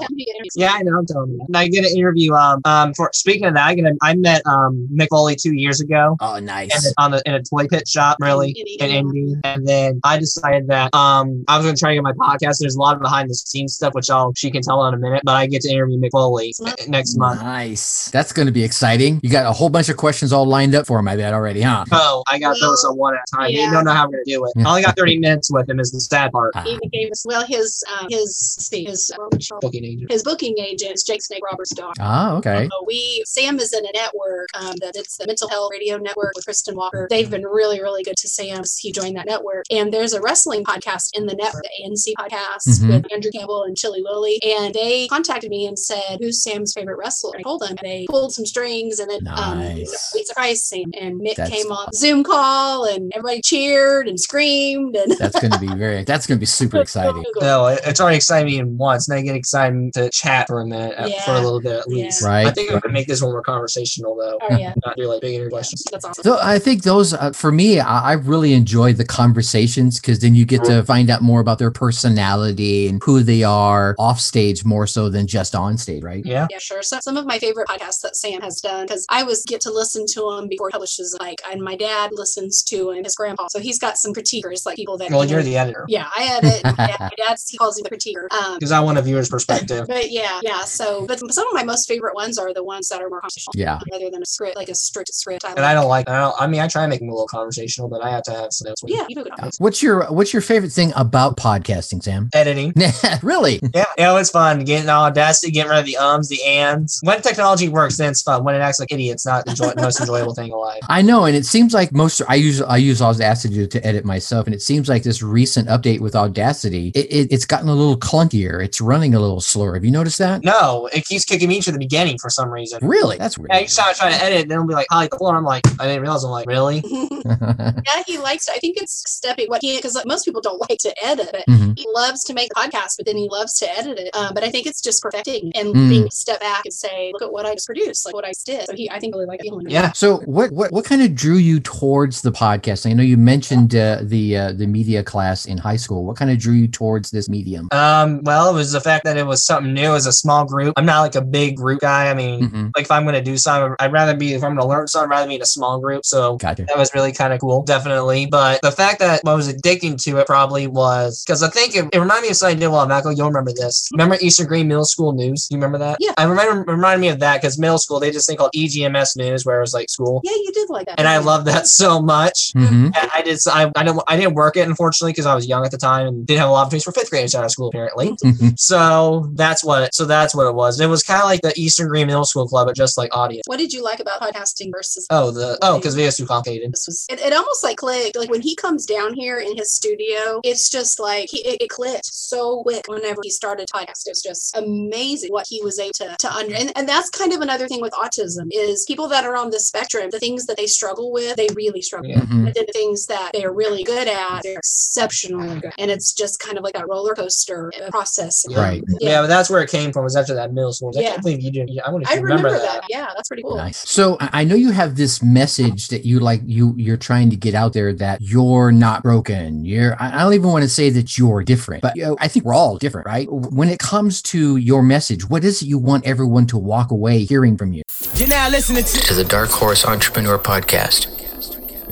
yeah, 0.55 0.73
I 0.73 0.83
know. 0.83 0.99
I'm 0.99 1.07
telling 1.07 1.31
you. 1.33 1.41
And 1.47 1.57
I 1.57 1.69
get 1.69 1.85
an 1.85 1.97
interview. 1.97 2.33
Um, 2.35 2.61
um. 2.65 2.95
For 2.95 3.11
speaking 3.13 3.47
of 3.47 3.55
that, 3.55 3.67
I 3.67 3.75
get 3.75 3.85
a, 3.87 3.97
I 4.03 4.15
met 4.15 4.43
um 4.47 4.89
Mick 4.93 5.09
Foley 5.11 5.37
two 5.37 5.55
years 5.55 5.81
ago. 5.81 6.17
oh, 6.21 6.35
And 6.35 6.47
nice. 6.47 6.93
on 6.99 7.11
the 7.13 7.23
in 7.27 7.35
a 7.35 7.43
toy 7.43 7.67
pit 7.67 7.89
shop, 7.89 8.19
really, 8.21 8.51
In 8.79 8.91
in 8.91 8.97
Indy, 8.97 9.35
and 9.45 9.67
then 9.67 10.01
I 10.05 10.19
decided 10.19 10.69
that 10.69 10.95
um 10.95 11.45
I 11.49 11.57
was 11.57 11.67
going 11.67 11.75
to 11.77 11.81
try 11.81 11.91
to 11.91 11.95
get 11.97 12.03
my 12.03 12.13
podcast. 12.13 12.59
There's 12.61 12.77
a 12.77 12.81
lot 12.81 12.97
of 12.97 13.03
behind 13.03 13.31
the 13.31 13.35
scenes 13.35 13.75
stuff, 13.75 13.95
which 13.95 14.11
I'll 14.11 14.33
she 14.37 14.51
can 14.51 14.63
tell 14.63 14.85
in 14.87 14.95
a 14.95 14.99
minute. 14.99 15.23
But 15.25 15.33
I 15.33 15.47
get 15.47 15.63
to 15.63 15.71
interview 15.71 15.99
Mick 15.99 16.11
Foley 16.13 16.53
next 16.89 17.17
month. 17.17 17.41
Nice. 17.43 18.11
That's 18.11 18.33
going 18.33 18.47
to 18.47 18.53
be 18.53 18.63
exciting. 18.65 19.21
You 19.23 19.31
got 19.31 19.47
a 19.47 19.53
whole 19.53 19.69
bunch 19.71 19.84
bunch 19.85 19.91
of 19.91 19.97
questions 19.99 20.33
all 20.33 20.47
lined 20.47 20.75
up 20.75 20.87
for 20.87 20.99
him. 20.99 21.07
I 21.09 21.17
bet 21.17 21.35
already, 21.35 21.61
huh? 21.61 21.85
Oh, 21.93 22.23
I 22.26 22.38
got 22.38 22.57
Well, 22.61 22.71
those 22.71 22.85
on 22.85 22.97
one 22.97 23.14
at 23.14 23.21
a 23.31 23.37
time. 23.37 23.50
yeah. 23.50 23.67
You 23.67 23.71
don't 23.71 23.85
know 23.85 23.93
how 23.93 24.05
I'm 24.05 24.11
going 24.11 24.25
to 24.25 24.31
do 24.31 24.43
it. 24.47 24.53
Yeah. 24.57 24.67
I 24.67 24.71
only 24.71 24.83
got 24.83 24.97
30 24.97 25.19
minutes 25.19 25.50
with 25.53 25.69
him. 25.69 25.79
Is 25.79 25.91
the 25.91 26.00
sad 26.00 26.33
part. 26.33 26.53
Ah. 26.55 26.62
He 26.62 26.79
became 26.83 27.11
well 27.26 27.45
his 27.47 27.85
um, 28.00 28.07
his 28.09 28.21
let's 28.59 28.67
see, 28.69 28.85
his 28.85 29.12
what 29.17 29.35
was 29.35 29.50
it? 29.50 29.61
Booking 29.61 29.85
agent. 29.85 30.11
his 30.11 30.23
booking 30.23 30.55
agent 30.59 30.93
is 30.95 31.03
Jake 31.03 31.23
Snake 31.23 31.43
Roberts' 31.45 31.75
daughter. 31.75 32.00
Ah, 32.00 32.37
okay. 32.37 32.67
So 32.71 32.85
we 32.87 33.23
Sam 33.26 33.59
is 33.61 33.73
in 33.75 33.85
a 33.85 33.93
network 33.93 34.49
um, 34.55 34.75
that 34.81 34.97
it's 34.97 35.19
the 35.19 35.26
Mental 35.26 35.49
Health 35.49 35.69
Radio 35.71 35.99
Network 35.99 36.33
with 36.35 36.47
Kristen 36.47 36.75
Walker. 36.76 37.07
They've 37.11 37.29
been 37.31 37.45
really 37.45 37.83
really 37.83 38.03
good 38.03 38.17
to 38.19 38.29
Sam. 38.29 38.62
He 38.79 38.91
joined 38.93 39.17
that 39.17 39.26
network, 39.26 39.64
and 39.71 39.93
there's 39.93 40.14
a 40.14 40.21
wrestling 40.23 40.64
podcast 40.64 41.11
in 41.14 41.26
the 41.26 41.35
network, 41.35 41.62
the 41.64 41.85
ANC 41.85 42.14
podcast 42.19 42.81
Mhm. 42.81 42.88
with 42.88 43.12
Andrew 43.12 43.31
Campbell 43.31 43.64
and 43.64 43.76
Chili 43.76 44.03
Willy, 44.03 44.41
and 44.43 44.73
they 44.75 45.07
contacted 45.09 45.50
me 45.50 45.67
and 45.67 45.79
said, 45.79 46.19
"Who's 46.21 46.43
Sam's 46.43 46.73
favorite 46.73 46.97
wrestler?" 46.97 47.33
I 47.38 47.43
told 47.43 47.61
them. 47.61 47.71
and 47.71 47.79
They 47.83 48.07
pulled 48.09 48.33
some 48.33 48.47
strings, 48.47 48.99
and 49.00 49.11
then 49.11 49.26
um, 49.29 49.61
Nice. 49.78 50.12
we 50.14 50.25
surprised 50.25 50.64
Sam, 50.64 50.90
and 51.00 51.21
Mick 51.21 51.37
That's 51.37 51.50
came 51.50 51.71
on 51.73 51.93
Zoom 51.95 52.25
call, 52.25 52.85
and 52.87 53.12
everybody 53.14 53.40
cheered 53.43 54.09
and 54.09 54.19
screamed, 54.19 54.97
and 54.97 55.12
That's 55.19 55.38
going 55.40 55.52
to 55.52 55.59
be 55.59 55.69
very. 55.75 56.04
That's 56.14 56.26
going 56.26 56.37
to 56.38 56.40
be 56.40 56.47
super 56.47 56.81
exciting. 56.81 57.25
No, 57.40 57.66
it's 57.66 58.00
already 58.00 58.16
exciting 58.16 58.76
once. 58.76 59.09
Now 59.09 59.16
I 59.16 59.23
get 59.23 59.35
excited 59.37 59.93
to 59.95 60.11
chat 60.11 60.47
for 60.47 60.61
a 60.61 60.66
minute, 60.66 60.95
uh, 60.99 61.09
for 61.25 61.33
a 61.33 61.40
little 61.40 61.61
bit 61.61 61.81
at 61.81 61.85
Yeah. 61.88 62.04
least. 62.04 62.23
Right. 62.23 62.47
I 62.47 62.50
think 62.50 62.71
I'm 62.71 62.75
going 62.81 62.83
to 62.83 62.88
make 62.90 63.07
this 63.07 63.23
one 63.23 63.33
more 63.33 63.43
conversational, 63.43 64.16
though. 64.16 64.38
Oh 64.43 64.57
yeah, 64.57 64.75
Not 64.85 64.97
do 64.97 65.07
like 65.07 65.21
big 65.21 65.35
interview 65.35 65.50
questions. 65.50 65.83
that's 65.90 66.04
awesome. 66.04 66.23
So 66.25 66.38
I 66.43 66.59
think 66.59 66.83
those, 66.83 67.14
uh, 67.14 67.33
for 67.33 67.50
me, 67.52 67.81
I, 67.81 68.11
I 68.11 68.12
really 68.14 68.52
enjoy 68.54 68.93
the 68.93 69.04
conversations 69.04 70.00
because 70.00 70.19
then 70.21 70.35
you 70.35 70.45
get 70.45 70.64
to 70.64 70.83
find 70.85 71.11
out 71.11 71.23
more 71.23 71.40
about 71.40 71.59
their 71.59 71.71
personality 71.71 72.88
and 72.88 73.02
who 73.02 73.23
they 73.23 73.43
are 73.43 73.95
off 73.99 74.21
stage 74.21 74.64
more 74.64 74.87
so 74.87 75.09
than 75.09 75.26
just 75.26 75.54
on 75.54 75.76
stage, 75.78 76.02
right? 76.02 76.25
Yeah. 76.25 76.47
Yeah, 76.50 76.59
sure. 76.59 76.83
So 76.83 76.99
some 77.00 77.16
of 77.16 77.26
my 77.26 77.38
favorite 77.38 77.69
podcasts 77.69 78.00
that 78.02 78.16
Sam 78.16 78.40
has 78.43 78.61
done 78.61 78.87
because 78.87 79.07
I 79.09 79.23
was 79.23 79.45
get 79.45 79.61
to 79.64 79.73
listen 79.73 80.06
to 80.14 80.30
him 80.33 80.49
before 80.49 80.68
he 80.68 80.73
publishes 80.73 81.16
like 81.21 81.40
and 81.50 81.61
my 81.61 81.76
dad 81.76 82.11
listens 82.12 82.62
to 82.64 82.90
him, 82.92 83.04
his 83.04 83.14
grandpa. 83.14 83.49
So 83.49 83.59
he's 83.59 83.78
got 83.78 83.99
some 83.99 84.14
critiquers 84.14 84.64
like 84.64 84.76
people 84.76 84.97
that 84.99 85.11
Well, 85.11 85.25
you 85.25 85.30
you're 85.33 85.40
know- 85.40 85.44
the 85.44 85.56
editor. 85.59 85.85
Yeah, 85.88 86.09
I 86.16 86.38
edit. 86.38 86.64
my, 86.78 86.87
dad, 86.87 86.97
my 87.00 87.11
dad's 87.16 87.49
he 87.50 87.59
calls 87.59 87.76
me 87.76 87.83
the 87.88 87.94
critiquer. 87.94 88.33
Um 88.33 88.54
Because 88.59 88.73
I 88.73 88.80
want 88.80 88.99
a 88.99 89.02
viewer's 89.02 89.28
perspective. 89.28 89.87
but 89.88 90.11
yeah, 90.11 90.40
yeah. 90.42 90.62
So, 90.64 91.06
but 91.06 91.18
some 91.33 91.47
of 91.49 91.54
my 91.54 91.64
most 91.64 91.87
favorite 91.88 92.14
ones 92.14 92.38
are 92.38 92.54
the 92.54 92.64
ones 92.64 92.88
that 92.88 93.02
are 93.02 93.09
more 93.09 93.21
conversational, 93.21 93.52
Yeah. 93.56 93.78
rather 93.92 94.11
than 94.11 94.23
a 94.23 94.26
script, 94.26 94.56
like 94.56 94.68
a 94.68 94.75
strict 94.75 95.12
script. 95.14 95.44
I 95.44 95.50
And 95.52 95.61
I 95.64 95.75
don't 95.75 95.88
like, 95.88 96.09
I, 96.09 96.18
don't, 96.18 96.35
I 96.38 96.47
mean, 96.47 96.61
I 96.61 96.68
try 96.68 96.83
to 96.83 96.88
make 96.88 97.00
them 97.00 97.09
a 97.09 97.12
little 97.12 97.26
conversational, 97.26 97.88
but 97.88 98.02
I 98.02 98.11
have 98.11 98.23
to 98.25 98.30
have 98.33 98.52
some 98.52 98.68
notes. 98.68 98.83
with 98.83 98.92
Yeah, 98.92 99.04
you 99.09 99.16
do 99.16 99.25
a. 99.38 99.50
What's 99.59 99.83
your 99.83 100.04
What's 100.12 100.33
your 100.33 100.42
favorite 100.42 100.73
thing 100.73 100.92
about 100.97 101.37
podcasting, 101.37 102.02
Sam? 102.02 102.28
Editing. 102.35 102.73
really? 103.23 103.61
Yeah, 103.75 103.85
you 103.99 104.04
know, 104.04 104.16
it's 104.16 104.30
fun 104.30 104.64
getting 104.64 104.88
all 104.88 105.04
audacity, 105.04 105.50
getting 105.52 105.71
rid 105.71 105.78
of 105.80 105.87
the 105.87 105.97
ums, 105.97 106.28
the 106.28 106.42
ands. 106.44 107.00
When 107.02 107.21
technology 107.23 107.68
works, 107.68 107.97
then 107.97 108.11
it's 108.11 108.23
fun. 108.23 108.44
When 108.44 108.54
it 108.54 108.59
acts 108.59 108.78
like 108.80 108.92
idiots, 108.92 109.25
it's 109.26 109.44
not 109.47 109.53
enjoy- 109.53 109.75
the 109.75 109.83
most 109.83 110.01
enjoyable 110.01 110.35
thing 110.35 110.53
alive. 110.53 110.81
I 110.89 111.03
know, 111.03 111.25
and 111.25 111.37
it 111.37 111.47
seems 111.47 111.75
like 111.75 111.93
most 111.93 112.23
I 112.29 112.35
use 112.37 112.61
I 112.63 112.77
use 112.77 113.01
Audacity 113.03 113.55
to, 113.57 113.67
to 113.67 113.87
edit 113.87 114.05
myself, 114.05 114.47
and 114.47 114.55
it 114.55 114.63
seems 114.63 114.89
like 114.89 115.03
this 115.03 115.23
recent 115.23 115.69
update 115.69 116.01
with 116.01 116.15
Audacity, 116.17 116.93
it, 116.95 117.07
it, 117.11 117.33
it's 117.33 117.45
gotten 117.45 117.69
a 117.69 117.75
little 117.75 117.97
clunkier. 117.97 118.65
It's 118.65 118.81
running 118.81 119.15
a 119.15 119.21
little 119.21 119.41
slower. 119.41 119.75
Have 119.75 119.85
you 119.85 119.91
noticed 119.91 120.19
that? 120.19 120.43
No, 120.45 120.89
it 120.93 121.05
keeps 121.07 121.25
kicking 121.25 121.49
me 121.49 121.61
to 121.61 121.73
the 121.73 121.79
beginning 121.79 122.19
for 122.19 122.31
some 122.31 122.51
reason. 122.51 122.79
Really? 122.83 123.17
That's 123.19 123.39
weird. 123.39 123.51
Yeah, 123.53 123.61
you 123.61 123.69
start 123.69 123.97
trying 123.97 124.13
to 124.13 124.23
edit, 124.25 124.49
then 124.49 124.57
it'll 124.59 124.67
be 124.69 124.75
like, 124.75 124.87
hi, 124.91 125.09
cool. 125.09 125.29
And 125.29 125.37
I'm 125.37 125.45
like, 125.45 125.63
I 125.81 125.87
didn't 125.87 126.03
realize. 126.03 126.25
I'm 126.25 126.31
like, 126.31 126.47
really? 126.47 126.83
yeah, 127.25 128.03
he 128.07 128.19
likes. 128.19 128.47
To, 128.47 128.53
I 128.53 128.59
think 128.59 128.77
it's 128.77 129.03
stepping 129.11 129.47
what 129.49 129.63
he 129.63 129.77
because 129.77 129.95
like, 129.95 130.07
most 130.07 130.25
people 130.25 130.41
don't 130.41 130.61
like 130.69 130.79
to 130.81 130.95
edit, 131.05 131.29
but 131.33 131.45
Mhm. 131.49 131.79
he 131.79 131.87
loves 131.95 132.25
to 132.25 132.35
make 132.35 132.51
podcasts, 132.53 132.97
but 132.97 133.07
then 133.07 133.17
he 133.17 133.29
loves 133.29 133.55
to 133.59 133.79
edit 133.79 133.99
it. 133.99 134.15
Um, 134.15 134.33
but 134.35 134.43
I 134.45 134.51
think 134.51 134.67
it's 134.67 134.81
just 134.81 135.03
perfecting 135.03 135.53
and 135.55 135.75
Mm. 135.75 135.89
being 135.89 136.11
step 136.11 136.41
back 136.41 136.63
and 136.65 136.73
say, 136.73 137.11
look 137.13 137.23
at 137.23 137.33
what 137.33 137.47
I 137.47 137.55
just 137.55 137.67
produced, 137.67 138.05
like 138.07 138.15
what 138.15 138.25
I 138.25 138.33
did. 138.45 138.67
So 138.67 138.75
he, 138.75 138.91
I 138.91 138.99
think, 139.01 139.15
really 139.15 139.27
like 139.35 139.43
feeling. 139.43 139.67
it. 139.67 139.73
Yeah. 139.73 139.93
So 139.93 140.19
what 140.21 140.50
what 140.53 140.73
what 140.73 140.85
kind 140.85 141.03
of 141.03 141.14
drew 141.14 141.37
you 141.37 141.61
towards 141.61 142.23
the 142.23 142.33
podcast? 142.33 142.88
I 142.88 142.93
know 142.93 143.03
you 143.03 143.17
mentioned 143.17 143.75
uh, 143.75 143.99
the 144.03 144.37
uh, 144.37 144.53
the 144.53 144.67
media 144.67 145.03
class 145.03 145.47
in 145.47 145.59
high 145.59 145.76
school. 145.76 146.05
What 146.05 146.17
kind 146.17 146.31
of 146.31 146.38
drew 146.38 146.55
you 146.55 146.69
towards 146.69 147.11
this 147.11 147.29
medium? 147.29 147.69
Um, 147.73 148.21
well, 148.25 148.50
it 148.50 148.55
was 148.55 148.73
the 148.73 148.81
fact 148.81 149.05
that 149.05 149.17
it 149.17 149.26
was 149.26 149.45
something 149.45 149.73
new 149.75 149.95
as 149.95 150.07
a 150.07 150.12
small 150.12 150.45
group. 150.45 150.75
I'm 150.76 150.87
not 150.87 151.00
like 151.00 151.14
a 151.14 151.23
big 151.23 151.57
group 151.57 151.81
guy. 151.81 152.11
I 152.11 152.14
mean, 152.14 152.49
Mhm. 152.50 152.71
like 152.76 152.85
if 152.85 152.91
I'm 152.91 153.03
going 153.05 153.14
to 153.14 153.23
do 153.23 153.37
something, 153.37 153.75
I'd 153.81 153.93
rather 153.93 154.17
be, 154.17 154.33
if 154.35 154.43
I'm 154.43 154.50
going 154.55 154.61
to 154.61 154.67
learn 154.67 154.87
something, 154.88 155.11
I'd 155.12 155.14
rather 155.17 155.29
be 155.29 155.37
in 155.37 155.43
a 155.43 155.47
small 155.47 155.79
group. 155.81 156.05
So 156.05 156.37
Gotcha. 156.37 156.64
that 156.69 156.76
was 156.79 156.93
really 156.95 157.12
kind 157.12 157.33
of 157.33 157.41
cool, 157.41 157.62
definitely. 157.62 158.26
But 158.26 158.61
the 158.62 158.73
fact 158.73 158.99
that 159.00 159.21
I 159.26 159.35
was 159.35 159.53
addicting 159.53 160.03
to 160.05 160.19
it 160.19 160.26
probably 160.26 160.67
was 160.67 161.23
because 161.25 161.43
I 161.43 161.49
think 161.50 161.75
it, 161.76 161.85
it 161.93 161.99
reminded 161.99 162.23
me 162.23 162.29
of 162.31 162.37
something 162.37 162.57
I 162.57 162.61
did 162.61 162.67
a 162.67 162.71
while 162.71 162.87
back. 162.87 163.05
You'll 163.05 163.26
remember 163.29 163.53
this. 163.53 163.88
Remember 163.93 164.17
Eastern 164.21 164.47
Greene 164.47 164.69
Middle 164.69 164.85
School 164.85 165.12
News? 165.12 165.47
Do 165.49 165.55
you 165.55 165.59
remember 165.59 165.79
that? 165.79 165.99
Yeah. 166.00 166.12
I 166.17 166.25
remember 166.25 166.62
it 166.62 166.73
reminded 166.75 167.00
me 167.00 167.09
of 167.09 167.21
that 167.21 167.41
because 167.41 167.59
middle 167.59 167.79
school 167.79 168.00
they 168.00 168.11
just 168.11 168.26
think 168.26 168.38
called 168.38 168.53
EGMS 168.55 169.17
News, 169.17 169.24
where 169.45 169.59
it 169.59 169.61
was 169.61 169.75
like 169.75 169.88
school, 169.90 170.21
Yeah, 170.25 170.33
you 170.33 170.50
did 170.52 170.69
like 170.71 170.87
that. 170.87 170.99
and 170.99 171.09
I 171.09 171.19
love 171.19 171.45
that 171.47 171.66
so 171.66 172.00
much. 172.00 172.52
hmm 172.52 172.87
And 172.87 173.11
I 173.14 173.23
did. 173.23 173.38
I, 173.50 173.71
I 173.76 173.83
didn't. 173.85 174.02
I 174.09 174.16
didn't 174.16 174.35
work 174.35 174.57
it 174.57 174.66
unfortunately 174.69 175.12
because 175.12 175.26
I 175.26 175.35
was 175.35 175.47
young 175.47 175.64
at 175.64 175.71
the 175.71 175.78
time 175.78 176.07
and 176.07 176.26
didn't 176.26 176.40
have 176.40 176.49
a 176.49 176.52
lot 176.52 176.62
of 176.62 176.66
opportunities 176.66 176.85
for 176.85 176.93
fifth 176.93 177.11
graders 177.11 177.35
out 177.35 177.45
of 177.45 177.50
school 177.50 177.69
apparently. 177.69 178.16
So 178.57 179.31
that's 179.35 179.64
what. 179.64 179.95
So 179.95 180.04
that's 180.04 180.35
what 180.35 180.47
it 180.47 180.54
was. 180.54 180.81
It 180.81 180.87
was 180.88 181.02
kind 181.02 181.21
of 181.21 181.26
like 181.26 181.40
the 181.43 181.52
Eastern 181.57 181.88
Greene 181.88 182.07
Middle 182.07 182.25
School 182.25 182.47
Club, 182.47 182.66
but 182.66 182.76
just 182.76 182.97
like 182.99 183.14
audience. 183.16 183.43
What 183.47 183.59
did 183.59 183.73
you 183.73 183.83
like 183.83 184.00
about 184.00 184.21
podcasting 184.21 184.71
versus? 184.73 185.07
Oh, 185.11 185.31
the 185.31 185.59
oh, 185.62 185.78
because 185.78 185.95
video's 185.95 186.16
too 186.16 186.26
complicated. 186.26 186.73
This 186.73 186.87
was 186.87 187.07
it, 187.11 187.21
it 187.21 187.33
almost 187.33 187.62
like 187.64 187.78
clicked 187.78 188.16
like 188.16 188.31
when 188.31 188.43
he 188.43 188.54
comes 188.57 188.87
down 188.87 189.14
here 189.14 189.38
in 189.38 189.57
his 189.57 189.73
studio 189.73 190.40
it's 190.45 190.71
just 190.71 190.99
like 190.99 191.28
he, 191.31 191.38
it, 191.47 191.62
it 191.62 191.69
clicked 191.71 192.07
so 192.12 192.62
quick 192.62 192.85
whenever 192.88 193.21
he 193.23 193.31
started 193.31 193.69
podcast 193.75 194.02
it's 194.07 194.23
just 194.23 194.57
amazing 194.57 195.31
what 195.31 195.47
he 195.49 195.61
was 195.62 195.78
able 195.78 195.93
to, 195.95 196.16
to 196.19 196.33
under 196.33 196.54
and, 196.54 196.73
and 196.76 196.88
that's 196.88 197.11
kind 197.11 197.33
of 197.33 197.40
another 197.40 197.69
thing 197.69 197.81
with 197.81 197.93
autism 197.93 198.47
is 198.50 198.85
people 198.87 199.09
that 199.09 199.13
are 199.23 199.37
on 199.37 199.50
the 199.50 199.61
spectrum 199.61 200.09
the 200.11 200.18
things 200.18 200.47
that 200.47 200.56
they 200.56 200.66
struggle 200.66 201.12
with 201.12 201.37
they 201.37 201.47
really 201.54 201.80
struggle 201.83 202.11
Yeah. 202.11 202.21
with 202.21 202.30
Mhm. 202.30 202.47
and 202.47 202.54
then 202.54 202.64
the 202.66 202.73
things 202.73 203.06
that 203.06 203.30
they 203.35 203.44
are 203.44 203.52
really 203.52 203.85
good 203.85 204.09
at 204.09 204.40
they're 204.42 204.59
exceptionally 204.59 205.61
good 205.61 205.73
and 205.78 205.90
it's 205.90 206.12
just 206.12 206.40
kind 206.40 206.56
of 206.59 206.64
like 206.64 206.76
a 206.76 206.87
roller 206.87 207.14
coaster 207.14 207.71
process 207.90 208.44
Right. 208.50 208.83
Yeah. 209.00 209.11
yeah, 209.11 209.21
but 209.23 209.26
that's 209.28 209.50
where 209.50 209.61
it 209.62 209.71
came 209.71 209.92
from. 209.92 210.04
Was 210.04 210.16
after 210.16 210.35
that 210.35 210.52
middle 210.52 210.73
school. 210.73 210.92
I 210.97 211.00
Yeah. 211.00 211.11
can't 211.11 211.23
believe 211.23 211.40
you 211.42 211.50
didn't. 211.50 211.71
I 211.85 211.90
wonder 211.90 212.04
if 212.04 212.11
I 212.11 212.14
you 212.16 212.23
remember, 212.23 212.49
remember, 212.49 212.66
that. 212.66 212.85
Yeah, 212.88 213.09
that's 213.14 213.28
pretty 213.28 213.42
cool. 213.42 213.56
Nice. 213.56 213.83
So 213.88 214.16
I 214.21 214.28
I 214.40 214.44
know 214.44 214.54
you 214.56 214.71
have 214.73 214.97
this 214.97 215.23
message 215.23 215.88
that 215.88 216.04
you 216.04 216.21
like 216.21 216.42
you 216.47 216.75
you're 216.76 216.97
trying 216.97 217.30
to 217.30 217.37
get 217.37 217.54
out 217.54 217.73
there 217.73 217.92
that 217.94 218.21
you're 218.21 218.73
not 218.73 219.02
broken. 219.02 219.64
You're 219.64 219.97
I 220.00 220.14
I 220.14 220.23
don't 220.25 220.35
even 220.35 220.50
want 220.50 220.62
to 220.64 220.68
say 220.68 220.90
that 220.90 221.16
you're 221.18 221.42
different, 221.42 221.83
but 221.83 221.97
you 221.97 222.04
know, 222.04 222.16
I 222.21 222.28
think 222.28 222.44
we're 222.44 222.54
all 222.54 222.76
different, 222.76 223.06
right? 223.06 223.26
When 223.30 223.68
it 223.68 223.78
comes 223.78 224.21
to 224.33 224.56
your 224.56 224.83
message, 224.83 225.28
what 225.28 225.44
is 225.44 225.62
it 225.62 225.66
you 225.66 225.78
want 225.78 226.04
everyone 226.06 226.47
to 226.49 226.59
walk 226.59 226.90
away 226.90 227.25
hearing 227.25 227.56
from 227.56 227.73
you? 227.73 227.83
You're 228.16 228.28
now 228.28 228.49
listening 228.50 228.85
to 228.85 229.03
To 229.04 229.12
the 229.14 229.25
Dark 229.25 229.50
Horse 229.50 229.84
Entrepreneur 229.84 230.38
Podcast. 230.38 231.24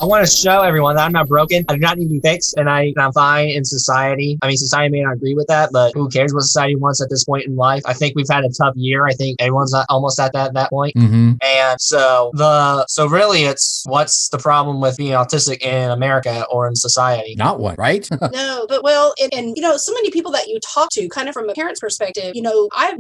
I 0.03 0.05
want 0.05 0.27
to 0.27 0.37
show 0.37 0.63
everyone 0.63 0.97
that 0.97 1.05
I'm 1.05 1.13
not 1.13 1.29
broken. 1.29 1.65
I 1.69 1.75
do 1.75 1.79
not 1.79 1.97
need 1.97 2.07
to 2.07 2.15
be 2.15 2.19
fixed, 2.19 2.57
and 2.57 2.69
I, 2.69 2.93
I'm 2.99 3.13
fine 3.13 3.51
in 3.51 3.65
society. 3.65 4.37
I 4.43 4.49
mean, 4.49 4.57
society 4.57 4.91
may 4.91 5.01
not 5.03 5.13
agree 5.13 5.35
with 5.35 5.47
that, 5.47 5.71
but 5.73 5.95
who 5.95 6.09
cares 6.09 6.35
what 6.35 6.41
society 6.41 6.75
wants 6.75 7.01
at 7.01 7.09
this 7.09 7.23
point 7.23 7.47
in 7.47 7.55
life? 7.55 7.83
I 7.87 7.93
think 7.93 8.17
we've 8.17 8.27
had 8.29 8.45
a 8.45 8.49
tough 8.49 8.75
year. 8.75 9.07
I 9.07 9.13
think 9.13 9.41
everyone's 9.41 9.71
not 9.71 9.87
almost 9.89 10.19
at 10.19 10.33
that 10.33 10.55
that 10.55 10.71
point. 10.71 10.97
Mm-hmm. 10.97 11.35
And 11.41 11.81
so 11.81 12.33
the 12.35 12.85
so 12.89 13.07
really, 13.07 13.45
it's 13.45 13.85
what's 13.87 14.29
the 14.31 14.39
problem 14.39 14.81
with 14.81 14.97
being 14.97 15.13
autistic 15.13 15.63
in 15.63 15.93
America 15.93 16.47
or 16.51 16.67
in 16.67 16.75
society? 16.75 17.37
Not 17.37 17.61
one, 17.61 17.77
right? 17.79 18.09
No, 18.33 18.67
but 18.67 18.83
well, 18.83 19.13
and, 19.21 19.33
and 19.35 19.57
you 19.57 19.63
know, 19.63 19.77
so 19.77 19.93
many 19.93 20.11
people 20.11 20.33
that 20.33 20.49
you 20.49 20.59
talk 20.61 20.89
to, 20.93 21.07
kind 21.09 21.29
of 21.29 21.35
from 21.35 21.51
a 21.51 21.53
parent's 21.53 21.81
perspective, 21.81 22.35
you 22.35 22.41
know, 22.41 22.69
I've, 22.75 22.99